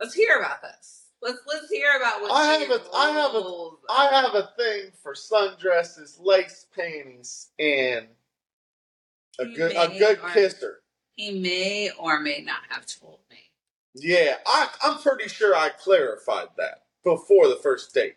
Let's 0.00 0.14
hear 0.14 0.38
about 0.38 0.62
this. 0.62 1.06
Let's 1.22 1.38
let's 1.46 1.70
hear 1.70 1.96
about 1.96 2.20
what 2.20 2.30
I 2.32 2.44
have 2.58 2.70
a- 2.70 2.90
I 2.94 3.10
have 3.10 3.34
a- 3.34 3.72
I 3.88 4.04
have 4.20 4.34
a 4.34 4.52
thing 4.56 4.92
for 5.02 5.14
sundresses, 5.14 6.20
lace 6.20 6.66
panties, 6.74 7.50
and 7.58 8.08
a 9.38 9.46
good 9.46 9.72
a 9.72 9.98
good 9.98 10.20
kisser. 10.34 10.83
He 11.16 11.38
may 11.38 11.90
or 11.98 12.20
may 12.20 12.40
not 12.40 12.62
have 12.68 12.86
told 12.86 13.20
me. 13.30 13.38
Yeah, 13.94 14.36
I, 14.46 14.68
I'm 14.82 14.98
pretty 14.98 15.28
sure 15.28 15.54
I 15.54 15.68
clarified 15.70 16.48
that 16.56 16.82
before 17.04 17.48
the 17.48 17.56
first 17.56 17.94
date. 17.94 18.16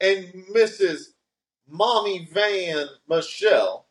And 0.00 0.26
Mrs. 0.54 1.14
Mommy 1.66 2.28
Van 2.32 2.86
Michelle, 3.08 3.86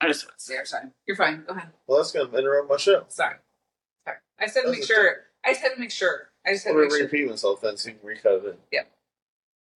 I 0.00 0.08
just 0.08 0.26
want 0.26 0.38
to 0.38 0.44
say, 0.44 0.54
sorry. 0.64 0.88
You're 1.06 1.16
fine. 1.16 1.44
Go 1.46 1.54
ahead. 1.54 1.70
well, 1.86 1.98
that's 1.98 2.12
going 2.12 2.30
to 2.30 2.38
interrupt 2.38 2.68
my 2.68 2.76
show. 2.76 3.04
Sorry. 3.08 3.36
Sorry. 4.04 4.18
I 4.38 4.46
said 4.46 4.62
to 4.62 4.66
That's 4.68 4.80
make 4.80 4.86
sure. 4.86 5.16
I 5.44 5.50
just 5.52 5.62
had 5.62 5.74
to 5.74 5.80
make 5.80 5.90
sure. 5.90 6.28
I 6.46 6.52
just 6.52 6.66
had 6.66 6.72
to 6.72 6.78
make 6.78 6.90
sure. 6.90 7.02
repeat 7.02 7.28
myself 7.30 7.62
then 7.62 7.76
so 7.78 7.88
you 7.88 7.94
can 7.96 8.06
recut 8.06 8.44
it. 8.44 8.60
Yep. 8.72 8.90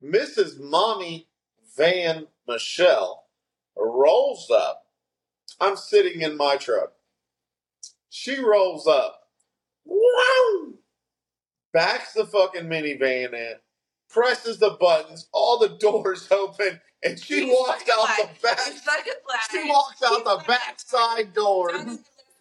Mrs. 0.05 0.61
Mommy 0.61 1.29
Van 1.77 2.27
Michelle 2.47 3.25
rolls 3.77 4.51
up. 4.51 4.85
I'm 5.61 5.77
sitting 5.77 6.21
in 6.21 6.37
my 6.37 6.57
truck. 6.57 6.93
She 8.11 8.41
rolls 8.41 8.87
up. 8.87 9.21
Wow! 9.85 10.75
Backs 11.73 12.13
the 12.13 12.27
fucking 12.27 12.65
minivan 12.65 13.33
in, 13.33 13.55
presses 14.11 14.59
the 14.59 14.77
buttons, 14.81 15.29
all 15.33 15.59
the 15.59 15.71
doors 15.79 16.29
open, 16.33 16.81
and 17.05 17.19
she 17.19 17.47
walks 17.47 17.85
out 17.91 18.09
the 18.19 18.29
back. 18.43 18.59
She 19.51 19.69
walks 19.69 20.03
out 20.05 20.25
the 20.25 20.45
back 20.47 20.81
side 20.81 21.33
door. 21.33 21.69
lying. 21.69 21.79
Don't 21.79 21.89
even 21.89 22.01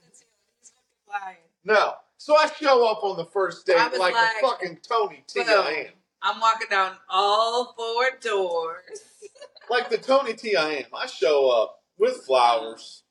listen 0.10 0.28
to 0.28 0.42
him. 0.42 0.52
He's 0.60 0.72
fucking 0.72 1.26
lying. 1.26 1.38
No. 1.64 1.94
So 2.18 2.36
I 2.36 2.48
show 2.60 2.86
up 2.92 3.04
on 3.04 3.16
the 3.18 3.26
first 3.26 3.66
date 3.66 3.78
like, 3.78 4.00
like, 4.00 4.14
a 4.14 4.42
fucking 4.42 4.80
Tony 4.88 5.24
T. 5.28 5.42
I 5.42 5.88
am. 5.88 5.94
I'm 6.22 6.42
walking 6.42 6.68
down 6.70 6.94
all 7.10 7.74
four 7.78 8.06
doors. 8.22 9.04
Like 9.70 9.92
the 9.92 10.00
Tony 10.00 10.34
T 10.34 10.56
I 10.56 10.70
am. 10.72 10.86
I 10.98 11.06
show 11.06 11.48
up 11.52 11.84
with 12.00 12.24
flowers, 12.26 13.04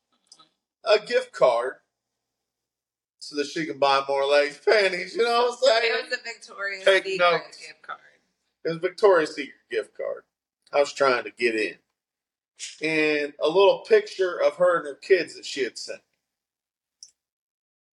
a 0.84 0.98
gift 0.98 1.30
card, 1.30 1.74
so 3.18 3.36
that 3.36 3.46
she 3.46 3.66
can 3.66 3.78
buy 3.78 4.02
more 4.08 4.26
lace 4.26 4.60
panties. 4.64 5.14
You 5.16 5.24
know 5.24 5.56
what 5.60 5.72
I'm 5.74 5.80
saying? 5.82 5.92
It 5.94 6.04
was 6.10 6.18
a 6.18 6.22
Victoria's 6.22 6.84
Take 6.84 7.04
Secret 7.04 7.18
notes. 7.32 7.58
gift 7.58 7.82
card. 7.82 7.98
It 8.64 8.68
was 8.68 8.78
Victoria's 8.78 9.34
Secret 9.34 9.54
gift 9.70 9.96
card. 9.96 10.22
I 10.72 10.80
was 10.80 10.92
trying 10.92 11.24
to 11.24 11.30
get 11.30 11.54
in. 11.54 11.74
And 12.82 13.32
a 13.40 13.46
little 13.48 13.84
picture 13.88 14.40
of 14.42 14.56
her 14.56 14.78
and 14.78 14.86
her 14.86 14.94
kids 14.96 15.36
that 15.36 15.44
she 15.46 15.62
had 15.62 15.78
sent. 15.78 16.00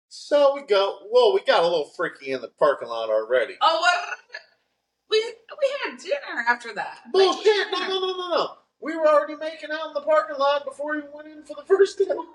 So 0.08 0.54
we 0.54 0.62
go, 0.62 0.98
well, 1.10 1.32
we 1.32 1.40
got 1.42 1.62
a 1.62 1.66
little 1.66 1.90
freaky 1.96 2.32
in 2.32 2.40
the 2.40 2.48
parking 2.48 2.88
lot 2.88 3.10
already. 3.10 3.54
Oh, 3.60 3.78
what? 3.80 4.18
We 5.08 5.18
we 5.18 5.74
had 5.84 5.98
dinner 5.98 6.44
after 6.48 6.74
that. 6.74 6.98
Bullshit! 7.12 7.46
had 7.46 7.70
No, 7.72 7.88
no, 7.88 8.00
no, 8.00 8.16
no, 8.16 8.28
no. 8.28 8.48
We 8.80 8.96
were 8.96 9.06
already 9.08 9.36
making 9.36 9.70
out 9.72 9.88
in 9.88 9.94
the 9.94 10.02
parking 10.02 10.36
lot 10.38 10.64
before 10.64 10.92
we 10.96 11.02
went 11.12 11.28
in 11.28 11.42
for 11.44 11.54
the 11.56 11.66
first 11.66 11.98
time. 11.98 12.16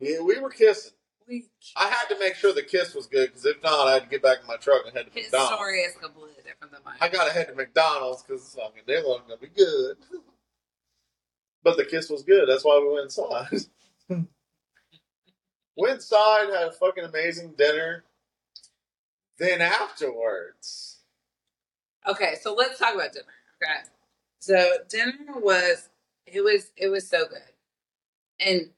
Yeah, 0.00 0.20
we 0.20 0.36
were 0.40 0.50
kissing. 0.50 0.92
We, 1.32 1.46
I 1.76 1.88
had 1.88 2.08
to 2.08 2.18
make 2.18 2.34
sure 2.34 2.52
the 2.52 2.62
kiss 2.62 2.94
was 2.94 3.06
good 3.06 3.28
because 3.28 3.46
if 3.46 3.62
not, 3.62 3.88
I 3.88 3.94
had 3.94 4.02
to 4.02 4.08
get 4.10 4.22
back 4.22 4.40
in 4.42 4.46
my 4.46 4.56
truck 4.56 4.82
and 4.84 4.94
head 4.94 5.06
to 5.06 5.12
his 5.18 5.32
McDonald's. 5.32 5.54
story 5.54 5.78
is 5.78 5.96
completely 5.96 6.42
different 6.44 6.74
than 6.74 6.82
mine. 6.84 6.96
I 7.00 7.08
gotta 7.08 7.32
head 7.32 7.48
to 7.48 7.54
McDonald's 7.54 8.22
because 8.22 8.54
fucking 8.54 8.82
they 8.86 9.02
wasn't 9.02 9.28
gonna 9.28 9.40
be 9.40 9.48
good. 9.48 9.96
but 11.62 11.78
the 11.78 11.86
kiss 11.86 12.10
was 12.10 12.22
good. 12.22 12.46
That's 12.50 12.66
why 12.66 12.78
we 12.80 12.92
went 12.92 13.04
inside. 13.04 13.66
went 15.74 15.94
inside, 15.94 16.50
had 16.52 16.68
a 16.68 16.72
fucking 16.72 17.04
amazing 17.04 17.54
dinner. 17.56 18.04
Then 19.38 19.62
afterwards, 19.62 20.98
Okay, 22.06 22.34
so 22.42 22.52
let's 22.52 22.78
talk 22.78 22.94
about 22.94 23.14
dinner. 23.14 23.24
Okay, 23.62 23.80
so 24.38 24.70
dinner 24.86 25.40
was 25.40 25.88
it 26.26 26.42
was 26.42 26.72
it 26.76 26.88
was 26.88 27.08
so 27.08 27.26
good, 27.26 27.40
and 28.38 28.68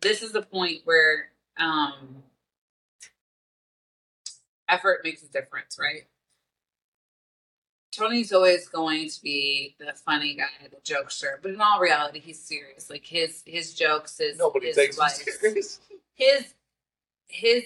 this 0.00 0.22
is 0.22 0.30
the 0.30 0.42
point 0.42 0.82
where 0.84 1.30
um 1.58 2.22
effort 4.68 5.00
makes 5.04 5.22
a 5.22 5.28
difference, 5.28 5.78
right? 5.80 6.02
Tony's 7.92 8.32
always 8.32 8.68
going 8.68 9.08
to 9.08 9.20
be 9.22 9.74
the 9.80 9.92
funny 9.92 10.34
guy, 10.34 10.46
the 10.70 10.76
jokester, 10.78 11.34
but 11.42 11.50
in 11.50 11.60
all 11.60 11.80
reality, 11.80 12.20
he's 12.20 12.40
serious. 12.40 12.88
Like 12.88 13.04
his 13.04 13.42
his 13.46 13.74
jokes 13.74 14.20
is 14.20 14.38
nobody 14.38 14.66
his 14.68 14.76
takes 14.76 14.98
life. 14.98 15.12
serious. 15.12 15.80
his 16.14 16.54
his 17.28 17.64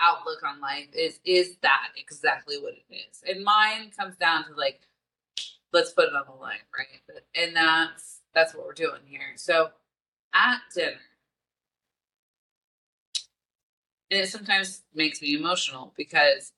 outlook 0.00 0.42
on 0.44 0.60
life 0.60 0.86
is 0.94 1.18
is 1.24 1.56
that 1.62 1.88
exactly 1.96 2.56
what 2.60 2.72
it 2.74 2.94
is 2.94 3.22
and 3.28 3.42
mine 3.44 3.90
comes 3.98 4.16
down 4.16 4.44
to 4.46 4.54
like 4.54 4.80
let's 5.72 5.90
put 5.90 6.06
it 6.08 6.14
on 6.14 6.22
the 6.26 6.40
line 6.40 6.58
right 6.76 6.86
and 7.34 7.56
that's 7.56 8.20
that's 8.32 8.54
what 8.54 8.64
we're 8.64 8.72
doing 8.72 9.00
here 9.06 9.32
so 9.34 9.70
at 10.34 10.60
dinner 10.74 10.92
and 14.10 14.20
it 14.20 14.28
sometimes 14.28 14.82
makes 14.94 15.20
me 15.22 15.34
emotional 15.36 15.92
because 15.96 16.52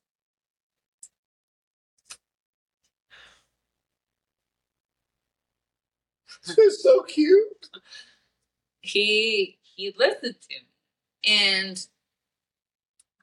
She's 6.55 6.83
so 6.83 7.03
cute. 7.03 7.69
he 8.81 9.59
he 9.63 9.95
listened 9.99 10.37
to 10.41 10.49
me 10.57 10.67
and 11.27 11.87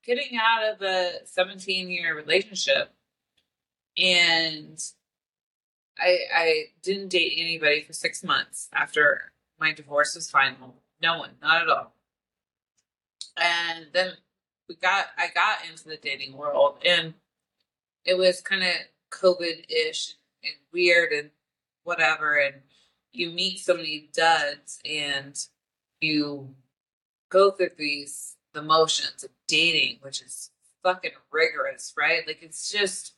getting 0.05 0.38
out 0.38 0.63
of 0.74 0.81
a 0.81 1.25
17 1.25 1.89
year 1.89 2.15
relationship 2.15 2.93
and 3.98 4.79
I 6.00 6.19
I 6.34 6.63
didn't 6.84 7.10
date 7.10 7.34
anybody 7.38 7.81
for 7.81 7.93
six 7.93 8.24
months 8.24 8.69
after 8.74 9.31
my 9.60 9.74
divorce 9.74 10.15
was 10.15 10.29
final. 10.29 10.75
No 11.01 11.17
one, 11.19 11.31
not 11.41 11.62
at 11.63 11.69
all. 11.69 11.93
And 13.38 13.88
then 13.93 14.13
we 14.67 14.75
got 14.75 15.07
I 15.17 15.27
got 15.33 15.59
into 15.69 15.88
the 15.88 15.97
dating 15.97 16.36
world 16.36 16.77
and 16.86 17.13
it 18.05 18.17
was 18.17 18.41
kind 18.41 18.63
of 18.63 18.74
COVID 19.12 19.69
ish 19.69 20.15
and 20.43 20.53
weird 20.74 21.12
and 21.12 21.29
whatever 21.83 22.36
and 22.36 22.55
you 23.12 23.31
meet 23.31 23.59
so 23.59 23.75
many 23.75 24.09
duds 24.13 24.79
and 24.86 25.38
you 26.01 26.55
go 27.29 27.51
through 27.51 27.71
these 27.77 28.36
the 28.53 28.62
motions 28.62 29.24
of 29.24 29.29
dating, 29.47 29.97
which 30.01 30.21
is 30.21 30.50
fucking 30.83 31.12
rigorous, 31.31 31.93
right? 31.97 32.25
Like 32.25 32.39
it's 32.41 32.71
just 32.71 33.13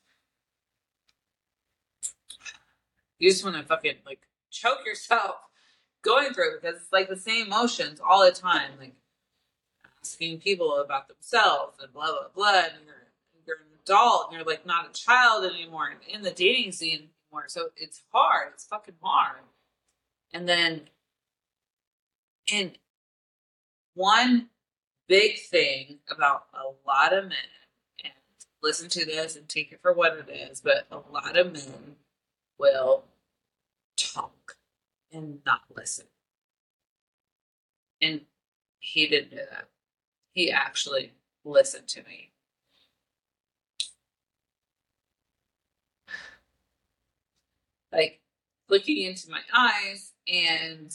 you 3.20 3.29
just 3.29 3.44
want 3.44 3.58
to 3.58 3.63
fucking 3.63 3.96
like 4.06 4.22
choke 4.51 4.86
yourself 4.86 5.36
going 6.01 6.34
through 6.34 6.56
it 6.56 6.62
because 6.62 6.82
it's 6.82 6.94
like 6.94 7.10
the 7.10 7.18
same 7.18 7.48
emotions 7.48 8.00
all 8.00 8.24
the 8.24 8.32
time, 8.32 8.72
like 8.79 8.96
asking 10.01 10.39
people 10.39 10.77
about 10.77 11.08
themselves 11.08 11.77
and 11.82 11.94
blah 11.94 12.08
blah 12.08 12.27
blah. 12.34 12.60
And 12.60 12.86
you're 12.86 13.08
you're 13.46 13.58
an 13.58 13.79
adult 13.84 14.27
and 14.27 14.38
you're 14.38 14.46
like 14.46 14.65
not 14.65 14.89
a 14.89 14.94
child 14.94 15.46
anymore 15.46 15.89
and 15.89 16.00
in 16.08 16.22
the 16.22 16.32
dating 16.32 16.72
scene 16.72 17.10
anymore. 17.32 17.46
So 17.48 17.70
it's 17.75 18.01
hard. 18.12 18.50
It's 18.53 18.65
fucking 18.65 18.96
hard. 19.01 19.39
And 20.34 20.48
then 20.48 20.89
in 22.51 22.74
one 23.96 24.50
big 25.08 25.39
thing 25.39 26.00
about 26.10 26.46
a 26.53 26.72
lot 26.88 27.13
of 27.13 27.25
men, 27.25 27.38
and 28.03 28.13
listen 28.62 28.89
to 28.89 29.06
this 29.06 29.36
and 29.36 29.50
take 29.50 29.72
it 29.72 29.82
for 29.82 29.91
what 29.91 30.13
it 30.13 30.32
is, 30.32 30.62
but 30.62 30.86
a 30.91 31.00
lot 31.12 31.38
of 31.38 31.51
men 31.51 31.96
will 32.58 33.06
talk 33.98 34.58
and 35.12 35.39
not 35.46 35.62
listen. 35.75 36.06
And 38.01 38.22
he 38.79 39.08
didn't 39.08 39.32
do 39.32 39.38
that. 39.38 39.68
He 40.34 40.52
actually 40.52 41.14
listened 41.46 41.88
to 41.90 42.04
me. 42.04 42.32
Like 47.92 48.22
looking 48.70 49.04
into 49.04 49.32
my 49.32 49.42
eyes 49.54 50.14
and 50.28 50.94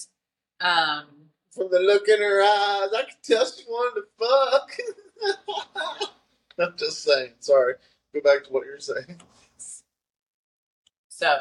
um 0.60 1.06
From 1.52 1.70
the 1.70 1.80
look 1.80 2.08
in 2.08 2.20
her 2.20 2.42
eyes, 2.42 2.90
I 2.94 3.04
could 3.04 3.22
tell 3.24 3.46
she 3.46 3.64
wanted 3.68 4.02
to 4.02 4.06
fuck. 4.18 6.10
I'm 6.60 6.74
just 6.76 7.02
saying. 7.04 7.32
Sorry. 7.40 7.74
Go 8.14 8.20
back 8.22 8.44
to 8.44 8.52
what 8.52 8.66
you're 8.66 8.80
saying. 8.80 9.20
So, 11.08 11.36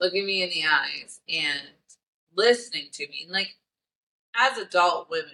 looking 0.00 0.26
me 0.26 0.42
in 0.42 0.50
the 0.50 0.64
eyes 0.70 1.20
and 1.28 1.60
listening 2.34 2.88
to 2.92 3.08
me, 3.08 3.26
like 3.30 3.56
as 4.36 4.58
adult 4.58 5.10
women, 5.10 5.30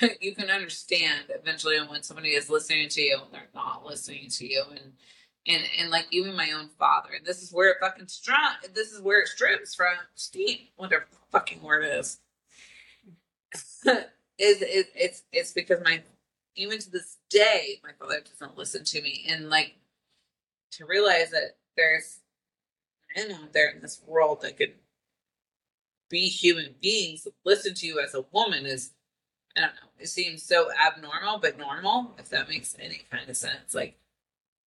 you 0.20 0.34
can 0.34 0.50
understand 0.50 1.24
eventually 1.28 1.78
when 1.88 2.02
somebody 2.02 2.30
is 2.30 2.50
listening 2.50 2.88
to 2.88 3.00
you 3.02 3.18
and 3.22 3.32
they're 3.32 3.48
not 3.54 3.84
listening 3.86 4.28
to 4.30 4.46
you, 4.46 4.64
and 4.70 4.92
and 5.46 5.62
and 5.78 5.90
like 5.90 6.06
even 6.10 6.36
my 6.36 6.52
own 6.52 6.68
father. 6.78 7.10
And 7.16 7.26
this 7.26 7.42
is 7.42 7.52
where 7.52 7.70
it 7.70 7.78
fucking 7.80 8.08
strong. 8.08 8.52
This 8.74 8.92
is 8.92 9.00
where 9.00 9.20
it 9.20 9.28
strips 9.28 9.74
from 9.74 9.94
steam, 10.14 10.58
whatever 10.76 11.06
fucking 11.30 11.62
word 11.62 11.84
is. 11.84 12.18
is 14.38 14.62
it, 14.62 14.88
it's 14.94 15.22
it's 15.32 15.52
because 15.52 15.82
my 15.84 16.02
even 16.56 16.78
to 16.78 16.90
this 16.90 17.18
day 17.30 17.80
my 17.82 17.90
father 17.98 18.20
doesn't 18.20 18.58
listen 18.58 18.84
to 18.84 19.00
me 19.02 19.24
and 19.28 19.48
like 19.48 19.74
to 20.72 20.84
realize 20.84 21.30
that 21.30 21.56
there's 21.76 22.20
men 23.16 23.32
out 23.32 23.52
there 23.52 23.70
in 23.70 23.80
this 23.80 24.00
world 24.06 24.40
that 24.42 24.56
could 24.56 24.74
be 26.10 26.28
human 26.28 26.74
beings 26.82 27.26
listen 27.44 27.74
to 27.74 27.86
you 27.86 28.00
as 28.00 28.14
a 28.14 28.24
woman 28.32 28.66
is 28.66 28.92
I 29.56 29.60
don't 29.60 29.68
know. 29.74 29.88
It 29.98 30.08
seems 30.08 30.42
so 30.42 30.68
abnormal, 30.72 31.38
but 31.38 31.58
normal, 31.58 32.14
if 32.18 32.28
that 32.28 32.48
makes 32.48 32.76
any 32.78 33.02
kind 33.10 33.28
of 33.28 33.36
sense. 33.36 33.74
Like 33.74 33.96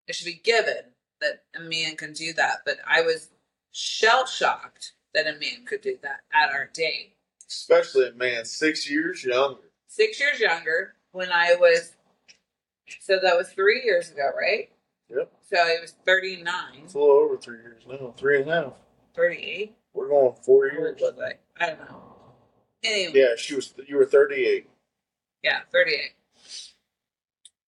it 0.06 0.14
should 0.14 0.24
be 0.24 0.40
given 0.42 0.92
that 1.20 1.42
a 1.54 1.60
man 1.60 1.96
can 1.96 2.12
do 2.12 2.32
that. 2.34 2.58
But 2.64 2.78
I 2.86 3.02
was 3.02 3.28
shell 3.72 4.26
shocked 4.26 4.92
that 5.14 5.26
a 5.26 5.32
man 5.32 5.64
could 5.66 5.82
do 5.82 5.98
that 6.02 6.20
at 6.32 6.50
our 6.50 6.70
date. 6.72 7.14
Especially 7.48 8.08
a 8.08 8.12
man 8.12 8.44
six 8.44 8.90
years 8.90 9.24
younger. 9.24 9.60
Six 9.86 10.20
years 10.20 10.40
younger 10.40 10.94
when 11.12 11.32
I 11.32 11.56
was 11.58 11.94
so 13.00 13.18
that 13.22 13.36
was 13.36 13.50
three 13.50 13.82
years 13.84 14.10
ago, 14.10 14.30
right? 14.38 14.70
Yep. 15.10 15.32
So 15.50 15.56
I 15.56 15.76
was 15.80 15.94
39, 16.04 16.54
It's 16.84 16.94
a 16.94 16.98
little 16.98 17.16
over 17.16 17.36
three 17.36 17.58
years 17.58 17.82
now. 17.88 18.14
Three 18.16 18.40
and 18.40 18.50
a 18.50 18.54
half. 18.54 18.72
38. 19.14 19.74
We're 19.94 20.08
going 20.08 20.34
four 20.42 20.66
years. 20.66 21.00
I? 21.02 21.32
I 21.62 21.66
don't 21.70 21.80
know. 21.80 22.02
Anyway. 22.84 23.12
Yeah, 23.14 23.34
she 23.36 23.54
was. 23.54 23.74
You 23.86 23.96
were 23.96 24.04
38. 24.04 24.68
Yeah, 25.42 25.60
38. 25.72 26.12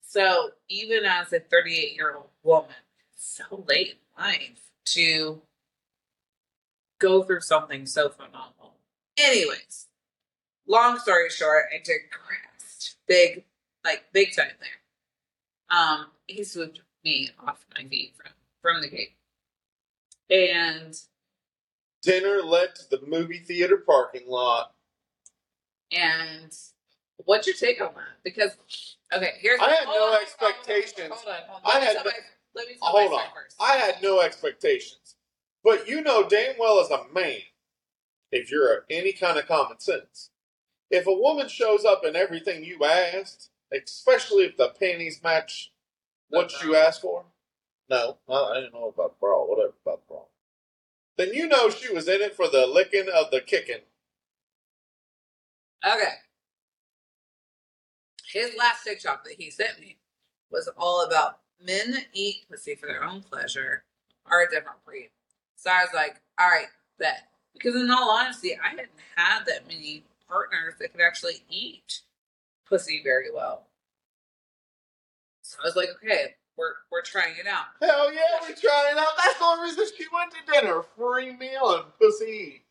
So 0.03 0.51
even 0.69 1.05
as 1.05 1.33
a 1.33 1.41
38 1.41 1.95
year 1.95 2.15
old 2.17 2.31
woman, 2.43 2.75
so 3.17 3.65
late 3.69 3.99
in 4.19 4.25
life 4.25 4.71
to 4.87 5.41
go 6.99 7.23
through 7.23 7.41
something 7.41 7.87
so 7.87 8.09
phenomenal. 8.09 8.75
Anyways, 9.19 9.87
long 10.67 10.99
story 10.99 11.31
short, 11.31 11.65
I 11.73 11.79
digressed. 11.79 12.97
Big, 13.07 13.45
like 13.85 14.05
big 14.13 14.35
time 14.35 14.53
there. 14.61 15.77
Um, 15.77 16.07
he 16.27 16.45
swooped 16.45 16.81
me 17.05 17.31
off 17.45 17.65
my 17.77 17.85
feet 17.89 18.15
from 18.17 18.33
from 18.63 18.83
the 18.83 18.89
gate, 18.89 19.15
and 20.29 21.01
Dinner 22.03 22.43
led 22.43 22.75
to 22.77 22.91
the 22.91 23.07
movie 23.07 23.39
theater 23.39 23.77
parking 23.77 24.29
lot. 24.29 24.75
And 25.93 26.53
what's 27.27 27.47
your 27.47 27.57
take 27.57 27.81
on 27.81 27.95
that? 27.95 28.05
Because 28.25 28.57
okay, 29.13 29.33
here's 29.41 29.61
I 29.61 29.71
had 29.71 29.85
hold 29.85 29.97
no 29.97 30.03
on, 30.05 30.09
hold 30.11 30.15
on, 30.17 30.23
expectations. 30.23 31.13
Hold 31.13 31.29
on, 31.37 31.43
hold 31.49 31.63
on. 31.65 31.71
I 31.71 31.75
Let 31.75 31.81
me 31.81 31.87
had 31.87 31.95
tell 31.95 32.05
no- 32.05 32.11
my- 32.11 32.17
let 32.55 32.69
me 32.69 32.75
tell 32.75 32.89
Hold 32.89 33.11
my 33.13 33.17
on. 33.17 33.23
story 33.23 33.33
first. 33.45 33.57
I 33.61 33.77
had 33.77 34.03
no 34.03 34.21
expectations. 34.21 35.17
But 35.63 35.89
you 35.89 36.01
know 36.03 36.29
damn 36.29 36.59
well 36.59 36.81
as 36.81 36.91
a 36.91 37.05
man, 37.13 37.39
if 38.33 38.51
you're 38.51 38.85
any 38.91 39.13
kind 39.13 39.39
of 39.39 39.47
common 39.47 39.79
sense, 39.81 40.31
if 40.91 41.07
a 41.07 41.13
woman 41.15 41.49
shows 41.49 41.85
up 41.85 42.05
in 42.05 42.17
everything 42.17 42.65
you 42.65 42.85
asked, 42.85 43.51
especially 43.73 44.45
if 44.45 44.57
the 44.57 44.71
panties 44.71 45.23
match 45.23 45.73
what 46.29 46.63
you 46.63 46.75
asked 46.75 47.03
for, 47.03 47.25
no, 47.89 48.19
I 48.29 48.33
I 48.35 48.55
didn't 48.61 48.75
know 48.75 48.89
about 48.89 49.19
bra, 49.21 49.45
whatever 49.45 49.75
about 49.85 50.07
bra. 50.09 50.23
Then 51.17 51.35
you 51.35 51.47
know 51.49 51.71
she 51.71 51.93
was 51.93 52.09
in 52.09 52.21
it 52.23 52.35
for 52.35 52.49
the 52.49 52.67
licking 52.67 53.09
of 53.09 53.31
the 53.31 53.41
kicking. 53.41 53.83
Okay. 55.87 56.15
His 58.33 58.55
last 58.57 58.85
TikTok 58.85 59.25
that 59.25 59.35
he 59.39 59.51
sent 59.51 59.81
me 59.81 59.97
was 60.51 60.69
all 60.79 61.05
about 61.05 61.41
men 61.65 61.91
that 61.93 62.07
eat 62.13 62.45
pussy 62.49 62.75
for 62.75 62.87
their 62.87 63.05
own 63.05 63.23
pleasure 63.23 63.85
are 64.27 64.43
a 64.43 64.51
different 64.51 64.85
breed. 64.85 65.11
So 65.57 65.71
I 65.71 65.83
was 65.83 65.91
like, 65.95 66.21
all 66.39 66.49
right, 66.49 66.69
bet. 66.99 67.29
Because 67.53 67.75
in 67.75 67.91
all 67.91 68.11
honesty, 68.11 68.57
I 68.57 68.71
hadn't 68.71 68.89
had 69.17 69.45
that 69.47 69.67
many 69.67 70.05
partners 70.29 70.75
that 70.79 70.93
could 70.93 71.01
actually 71.01 71.43
eat 71.51 72.03
pussy 72.69 73.01
very 73.03 73.33
well. 73.35 73.67
So 75.43 75.59
I 75.63 75.67
was 75.67 75.77
like, 75.77 75.89
okay, 75.97 76.37
we're 76.57 76.75
we're 76.93 77.03
trying 77.03 77.35
it 77.39 77.49
out. 77.49 77.65
Hell 77.83 78.13
yeah, 78.13 78.21
we're 78.41 78.55
trying 78.55 78.93
it 78.93 78.99
out. 78.99 79.09
That's 79.17 79.39
the 79.39 79.45
only 79.45 79.71
reason 79.71 79.87
she 79.97 80.05
went 80.13 80.31
to 80.33 80.53
dinner. 80.53 80.83
Free 80.97 81.37
meal 81.37 81.75
and 81.75 81.85
pussy. 82.01 82.63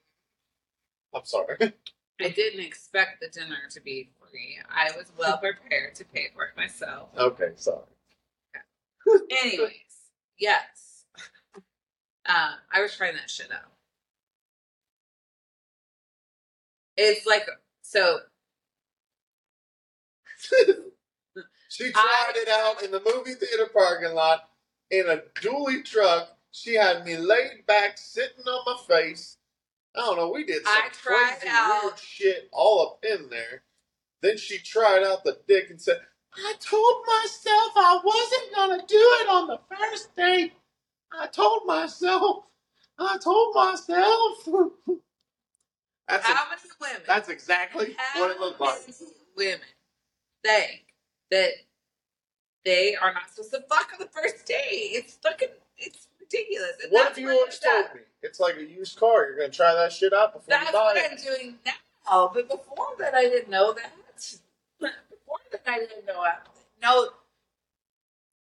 I'm 1.13 1.25
sorry. 1.25 1.73
I 2.21 2.29
didn't 2.29 2.61
expect 2.61 3.21
the 3.21 3.27
dinner 3.27 3.57
to 3.71 3.81
be 3.81 4.09
I 4.69 4.91
was 4.97 5.11
well 5.17 5.37
prepared 5.37 5.95
to 5.95 6.05
pay 6.05 6.27
for 6.33 6.43
it 6.45 6.55
myself. 6.57 7.09
okay, 7.17 7.51
sorry. 7.55 7.83
Anyways, 9.31 9.71
yes. 10.37 11.05
Um, 12.27 12.53
I 12.71 12.81
was 12.81 12.95
trying 12.95 13.15
that 13.15 13.29
shit 13.29 13.51
out. 13.51 13.71
It's 16.97 17.25
like 17.25 17.47
so 17.81 18.19
she 21.69 21.91
tried 21.91 22.03
I- 22.03 22.33
it 22.35 22.49
out 22.49 22.83
in 22.83 22.91
the 22.91 23.01
movie 23.05 23.33
theater 23.33 23.69
parking 23.73 24.13
lot 24.13 24.49
in 24.91 25.07
a 25.07 25.21
dually 25.41 25.83
truck. 25.83 26.29
She 26.51 26.75
had 26.75 27.05
me 27.05 27.15
laid 27.17 27.65
back, 27.67 27.97
sitting 27.97 28.43
on 28.45 28.63
my 28.65 28.95
face. 28.95 29.37
I 29.95 29.99
don't 30.01 30.17
know. 30.17 30.29
We 30.31 30.43
did 30.45 30.63
some 30.65 30.73
crazy 30.91 31.47
out- 31.47 31.83
weird 31.83 31.99
shit 31.99 32.49
all 32.51 32.81
up 32.81 33.05
in 33.05 33.29
there. 33.29 33.63
Then 34.21 34.37
she 34.37 34.57
tried 34.57 35.03
out 35.03 35.23
the 35.23 35.39
dick 35.47 35.69
and 35.69 35.81
said, 35.81 36.01
"I 36.35 36.53
told 36.59 37.05
myself 37.07 37.71
I 37.75 37.99
wasn't 38.03 38.55
gonna 38.55 38.85
do 38.85 38.97
it 39.21 39.29
on 39.29 39.47
the 39.47 39.59
first 39.69 40.15
date. 40.15 40.53
I 41.11 41.27
told 41.27 41.65
myself. 41.65 42.45
I 42.97 43.17
told 43.17 43.55
myself." 43.55 44.45
That's 46.07 46.25
how 46.25 46.45
a- 46.45 46.49
many 46.49 46.61
women 46.81 47.01
that's 47.05 47.29
exactly 47.29 47.95
what 48.15 48.31
it 48.31 48.39
looked 48.39 48.59
like. 48.59 48.79
women 49.37 49.59
think 50.43 50.85
that 51.29 51.51
they 52.65 52.95
are 52.95 53.13
not 53.13 53.29
supposed 53.29 53.51
to 53.51 53.61
fuck 53.69 53.91
on 53.93 53.99
the 53.99 54.07
first 54.07 54.45
date. 54.47 54.91
It's 54.93 55.13
fucking 55.21 55.49
it's 55.77 56.07
ridiculous. 56.19 56.71
And 56.83 56.91
What 56.91 57.11
if 57.11 57.17
you 57.19 57.29
always 57.29 57.59
told 57.59 57.93
me 57.93 58.01
it's 58.23 58.39
like 58.39 58.57
a 58.57 58.65
used 58.65 58.97
car? 58.99 59.27
You're 59.27 59.37
gonna 59.37 59.49
try 59.49 59.73
that 59.75 59.93
shit 59.93 60.13
out 60.13 60.33
before 60.33 60.45
That's 60.49 60.67
you 60.67 60.73
buy 60.73 60.91
it. 60.91 60.95
That's 60.95 61.25
what. 61.25 61.31
I'm 61.31 61.37
doing 61.37 61.55
now. 61.65 62.31
But 62.33 62.49
before 62.49 62.87
that, 62.97 63.13
I 63.13 63.23
didn't 63.23 63.49
know 63.51 63.73
that. 63.73 63.91
Before 64.79 65.37
that, 65.51 65.63
I 65.67 65.79
didn't 65.79 66.05
know. 66.07 66.23
No, 66.81 67.09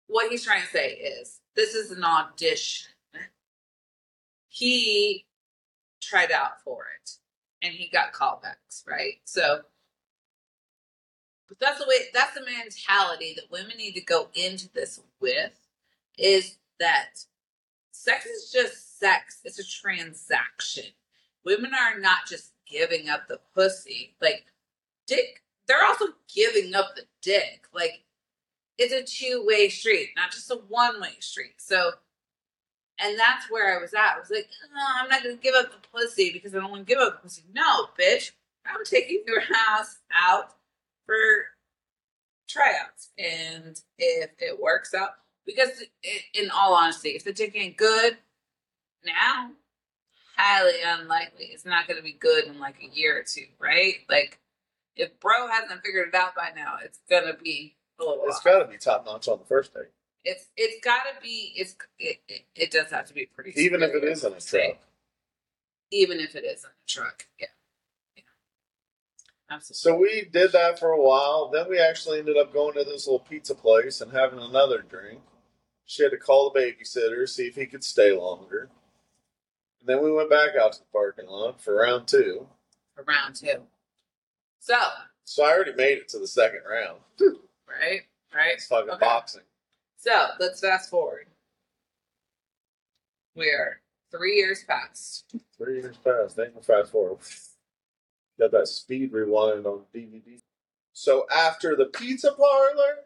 what 0.08 0.30
he's 0.30 0.44
trying 0.44 0.62
to 0.62 0.68
say 0.68 0.92
is 0.92 1.40
this 1.56 1.74
is 1.74 1.90
an 1.92 2.04
audition. 2.04 2.88
He 4.48 5.26
tried 6.02 6.32
out 6.32 6.62
for 6.64 6.86
it, 7.02 7.12
and 7.62 7.74
he 7.74 7.88
got 7.88 8.12
callbacks, 8.12 8.86
right? 8.88 9.14
So 9.24 9.60
But 11.48 11.60
that's 11.60 11.78
the 11.80 11.86
way 11.88 11.96
that's 12.14 12.34
the 12.34 12.44
mentality 12.44 13.34
that 13.36 13.50
women 13.50 13.78
need 13.78 13.94
to 13.94 14.02
go 14.02 14.28
into 14.34 14.70
this 14.72 15.00
with 15.20 15.52
is 16.18 16.58
that 16.80 17.26
sex 17.92 18.26
is 18.26 18.50
just 18.52 18.98
sex. 19.00 19.40
It's 19.44 19.60
a 19.60 19.66
transaction. 19.68 20.86
Women 21.44 21.72
are 21.74 22.00
not 22.00 22.26
just 22.28 22.52
giving 22.66 23.08
up 23.10 23.28
the 23.28 23.40
pussy. 23.54 24.16
Like 24.22 24.46
dick 25.06 25.43
they're 25.66 25.84
also 25.84 26.06
giving 26.34 26.74
up 26.74 26.94
the 26.94 27.02
dick. 27.22 27.66
Like 27.72 28.02
it's 28.78 28.92
a 28.92 29.02
two 29.02 29.44
way 29.46 29.68
street, 29.68 30.10
not 30.16 30.30
just 30.30 30.50
a 30.50 30.56
one 30.68 31.00
way 31.00 31.14
street. 31.20 31.54
So 31.58 31.92
and 33.00 33.18
that's 33.18 33.50
where 33.50 33.76
I 33.76 33.80
was 33.80 33.92
at. 33.92 34.16
I 34.16 34.18
was 34.20 34.30
like, 34.30 34.48
no, 34.74 34.80
I'm 35.02 35.08
not 35.08 35.22
gonna 35.22 35.36
give 35.36 35.54
up 35.54 35.70
the 35.70 35.88
pussy 35.88 36.32
because 36.32 36.54
I 36.54 36.58
don't 36.58 36.70
want 36.70 36.86
to 36.86 36.94
give 36.94 37.02
up 37.02 37.16
the 37.16 37.28
pussy. 37.28 37.42
No, 37.52 37.86
bitch. 37.98 38.32
I'm 38.66 38.84
taking 38.84 39.22
your 39.26 39.42
ass 39.68 39.98
out 40.14 40.54
for 41.06 41.16
tryouts. 42.48 43.10
And 43.18 43.80
if 43.98 44.30
it 44.38 44.60
works 44.60 44.94
out, 44.94 45.10
because 45.46 45.82
in 46.32 46.50
all 46.50 46.74
honesty, 46.74 47.10
if 47.10 47.24
the 47.24 47.32
dick 47.32 47.52
ain't 47.54 47.76
good 47.76 48.16
now, 49.04 49.50
highly 50.36 50.80
unlikely 50.84 51.46
it's 51.46 51.66
not 51.66 51.86
going 51.86 51.96
to 51.96 52.02
be 52.02 52.12
good 52.12 52.44
in 52.44 52.58
like 52.58 52.76
a 52.82 52.96
year 52.96 53.18
or 53.18 53.22
two, 53.22 53.46
right? 53.58 53.96
Like, 54.08 54.38
if 54.96 55.18
bro 55.20 55.48
hasn't 55.48 55.82
figured 55.84 56.08
it 56.08 56.14
out 56.14 56.34
by 56.34 56.50
now, 56.54 56.76
it's 56.82 56.98
to 57.08 57.36
be 57.42 57.76
a 57.98 58.04
little. 58.04 58.24
It's 58.26 58.38
off. 58.38 58.44
got 58.44 58.58
to 58.60 58.68
be 58.68 58.76
top 58.76 59.04
notch 59.06 59.28
on 59.28 59.38
the 59.38 59.44
first 59.44 59.74
date, 59.74 59.90
It's 60.24 60.46
it's 60.56 60.84
got 60.84 61.02
to 61.14 61.20
be. 61.22 61.52
It's 61.56 61.76
it, 61.98 62.18
it, 62.28 62.42
it 62.54 62.70
does 62.70 62.90
have 62.90 63.06
to 63.06 63.14
be 63.14 63.26
pretty. 63.26 63.52
even 63.60 63.82
if 63.82 63.94
it 63.94 64.04
isn't 64.04 64.36
a 64.36 64.40
truck. 64.40 64.78
Even 65.90 66.18
if 66.18 66.34
it 66.34 66.44
isn't 66.44 66.70
a 66.70 66.86
truck, 66.90 67.26
yeah, 67.38 67.46
yeah, 68.16 68.22
absolutely. 69.50 69.76
So 69.76 69.96
we 69.96 70.28
did 70.32 70.52
that 70.52 70.78
for 70.78 70.90
a 70.90 71.00
while. 71.00 71.50
Then 71.52 71.68
we 71.68 71.78
actually 71.78 72.18
ended 72.18 72.36
up 72.36 72.52
going 72.52 72.74
to 72.74 72.84
this 72.84 73.06
little 73.06 73.20
pizza 73.20 73.54
place 73.54 74.00
and 74.00 74.10
having 74.12 74.40
another 74.40 74.78
drink. 74.82 75.20
She 75.86 76.02
had 76.02 76.12
to 76.12 76.16
call 76.16 76.50
the 76.50 76.58
babysitter, 76.58 77.28
see 77.28 77.46
if 77.46 77.54
he 77.56 77.66
could 77.66 77.84
stay 77.84 78.12
longer. 78.12 78.70
And 79.80 79.88
then 79.88 80.02
we 80.02 80.10
went 80.10 80.30
back 80.30 80.50
out 80.60 80.72
to 80.72 80.78
the 80.78 80.86
parking 80.90 81.26
lot 81.26 81.60
for 81.60 81.74
round 81.76 82.08
two. 82.08 82.46
For 82.96 83.04
round 83.04 83.36
two. 83.36 83.66
So 84.64 84.78
So 85.24 85.44
I 85.44 85.52
already 85.52 85.74
made 85.74 85.98
it 85.98 86.08
to 86.08 86.18
the 86.18 86.26
second 86.26 86.60
round. 86.66 87.00
right, 87.68 88.00
right. 88.34 88.52
It's 88.54 88.66
fucking 88.66 88.88
Okay. 88.92 88.98
boxing. 89.04 89.42
So 89.98 90.28
let's 90.40 90.60
fast 90.60 90.88
forward. 90.88 91.26
We're 93.36 93.80
three 94.10 94.36
years 94.36 94.64
past. 94.66 95.24
Three 95.58 95.80
years 95.82 95.98
past. 95.98 96.36
Then 96.36 96.52
fast 96.62 96.92
forward. 96.92 97.18
Got 98.40 98.52
that 98.52 98.68
speed 98.68 99.12
rewind 99.12 99.66
on 99.66 99.82
DVD. 99.94 100.38
So 100.94 101.26
after 101.30 101.76
the 101.76 101.86
pizza 101.86 102.32
parlor, 102.32 103.00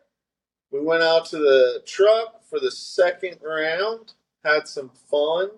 we 0.71 0.81
went 0.81 1.03
out 1.03 1.27
to 1.27 1.39
the 1.39 1.83
truck 1.87 2.45
for 2.49 2.61
the 2.61 2.71
second 2.71 3.39
round. 3.43 4.13
Had 4.45 4.69
some 4.69 4.91
fun. 5.11 5.51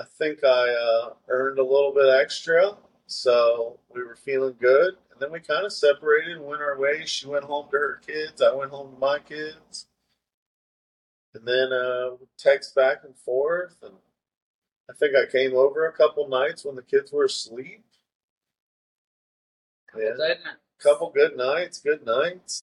I 0.00 0.04
think 0.18 0.44
I 0.44 0.70
uh, 0.70 1.14
earned 1.28 1.58
a 1.58 1.62
little 1.64 1.92
bit 1.92 2.08
extra, 2.08 2.76
so 3.08 3.80
we 3.92 4.04
were 4.04 4.16
feeling 4.16 4.54
good. 4.60 4.94
And 5.10 5.18
then 5.18 5.32
we 5.32 5.40
kind 5.40 5.64
of 5.64 5.72
separated 5.72 6.36
and 6.36 6.46
went 6.46 6.62
our 6.62 6.78
ways. 6.78 7.08
She 7.08 7.26
went 7.26 7.44
home 7.44 7.66
to 7.70 7.76
her 7.76 8.00
kids. 8.06 8.42
I 8.42 8.54
went 8.54 8.70
home 8.70 8.92
to 8.92 8.98
my 8.98 9.18
kids. 9.18 9.86
And 11.34 11.48
then 11.48 11.72
uh, 11.72 12.10
we 12.20 12.26
text 12.38 12.74
back 12.74 12.98
and 13.04 13.16
forth. 13.16 13.76
And 13.82 13.94
I 14.90 14.92
think 14.92 15.14
I 15.16 15.30
came 15.30 15.54
over 15.56 15.86
a 15.86 15.92
couple 15.92 16.28
nights 16.28 16.64
when 16.64 16.76
the 16.76 16.82
kids 16.82 17.10
were 17.10 17.24
asleep. 17.24 17.84
Yeah. 19.96 20.10
Good. 20.16 20.36
Couple 20.82 21.10
good 21.10 21.36
nights, 21.36 21.80
good 21.80 22.04
nights. 22.06 22.62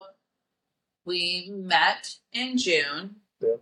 We 1.05 1.51
met 1.53 2.15
in 2.31 2.58
June. 2.58 3.15
Yeah. 3.41 3.55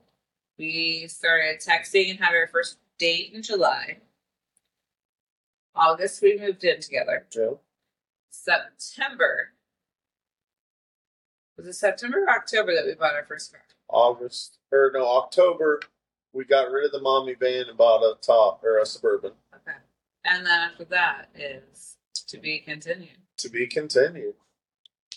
We 0.59 1.07
started 1.07 1.59
texting 1.59 2.11
and 2.11 2.19
had 2.19 2.35
our 2.35 2.47
first 2.47 2.77
date 2.99 3.31
in 3.33 3.41
July. 3.41 3.97
August, 5.75 6.21
we 6.21 6.37
moved 6.37 6.63
in 6.63 6.79
together. 6.81 7.25
Joe. 7.31 7.59
September. 8.29 9.49
Was 11.57 11.67
it 11.67 11.73
September 11.73 12.23
or 12.23 12.29
October 12.29 12.73
that 12.75 12.85
we 12.85 12.93
bought 12.95 13.13
our 13.13 13.25
first 13.25 13.51
car? 13.51 13.61
August 13.89 14.57
or 14.71 14.91
no 14.93 15.05
October, 15.07 15.79
we 16.33 16.45
got 16.45 16.71
rid 16.71 16.85
of 16.85 16.91
the 16.91 16.99
mommy 17.01 17.35
van 17.35 17.65
and 17.69 17.77
bought 17.77 18.01
a 18.03 18.15
top 18.21 18.63
or 18.63 18.79
a 18.79 18.85
suburban. 18.85 19.33
Okay. 19.55 19.77
And 20.25 20.45
then 20.45 20.59
after 20.59 20.85
that 20.85 21.29
is 21.35 21.97
to 22.27 22.37
be 22.39 22.59
continued. 22.59 23.17
To 23.37 23.49
be 23.49 23.67
continued. 23.67 24.33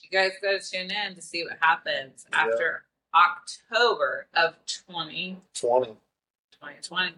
You 0.03 0.11
guys 0.11 0.33
got 0.42 0.61
to 0.61 0.71
tune 0.71 0.90
in 0.90 1.14
to 1.14 1.23
see 1.23 1.42
what 1.45 1.57
happens 1.61 2.27
Yeah. 2.33 2.38
after 2.40 2.85
October 3.14 4.27
of 4.35 4.55
20, 4.88 5.38
Twenty. 5.55 5.87
2020. 6.53 7.07
All 7.09 7.14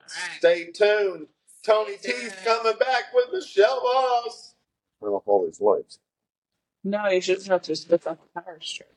right. 0.00 0.38
Stay 0.38 0.66
tuned. 0.72 1.28
Tony 1.68 1.98
T's 1.98 2.32
coming 2.44 2.78
back 2.78 3.12
with 3.12 3.26
Michelle 3.30 3.80
Voss. 3.82 4.54
Turn 5.02 5.10
off 5.10 5.24
all 5.26 5.44
these 5.44 5.60
lights. 5.60 5.98
No, 6.82 7.08
you 7.08 7.20
should 7.20 7.46
have 7.46 7.60
to 7.62 7.76
spit 7.76 8.06
on 8.06 8.16
the 8.34 8.40
power 8.40 8.58
strip. 8.62 8.94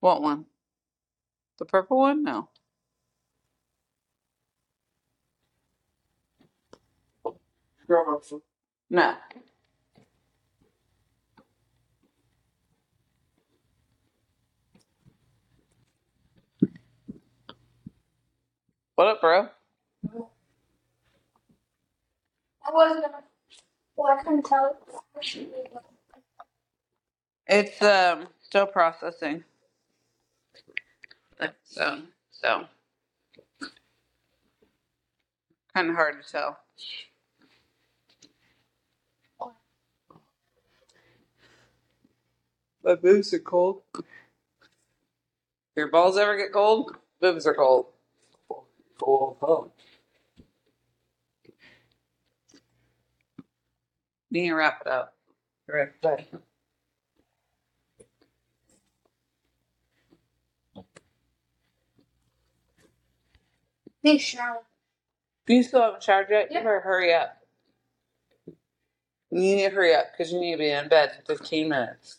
What 0.00 0.22
one? 0.22 0.46
The 1.58 1.64
purple 1.66 1.98
one? 1.98 2.24
No. 2.24 2.48
No. 8.90 9.16
What 18.96 19.08
up, 19.08 19.20
bro? 19.20 19.48
I 22.66 22.72
wasn't 22.72 23.04
gonna. 23.06 23.24
Well, 23.96 24.18
I 24.18 24.22
couldn't 24.22 24.44
tell. 24.44 24.76
It's 27.48 27.82
um 27.82 28.28
still 28.42 28.66
processing. 28.66 29.44
So 31.64 32.02
so 32.30 32.66
kind 35.74 35.90
of 35.90 35.96
hard 35.96 36.22
to 36.22 36.30
tell. 36.32 36.58
My 42.86 42.94
boobs 42.94 43.34
are 43.34 43.40
cold. 43.40 43.82
Your 45.74 45.88
balls 45.88 46.16
ever 46.16 46.36
get 46.36 46.52
cold? 46.52 46.94
Boobs 47.20 47.44
are 47.44 47.54
cold. 47.54 47.86
Need 54.30 54.48
to 54.48 54.54
wrap 54.54 54.82
it 54.82 54.86
up. 54.86 55.16
Right. 55.66 56.00
Bye. 56.00 56.26
Big 64.04 64.20
shower. 64.20 64.62
You 65.48 65.64
still 65.64 65.82
haven't 65.82 66.04
showered 66.04 66.28
yet? 66.30 66.48
Yeah. 66.52 66.58
You 66.58 66.64
better 66.64 66.80
hurry 66.80 67.12
up. 67.12 67.38
You 68.46 69.40
need 69.56 69.68
to 69.68 69.74
hurry 69.74 69.92
up 69.92 70.12
because 70.12 70.32
you 70.32 70.38
need 70.38 70.52
to 70.52 70.58
be 70.58 70.70
in 70.70 70.88
bed 70.88 71.16
for 71.26 71.36
15 71.36 71.68
minutes. 71.68 72.18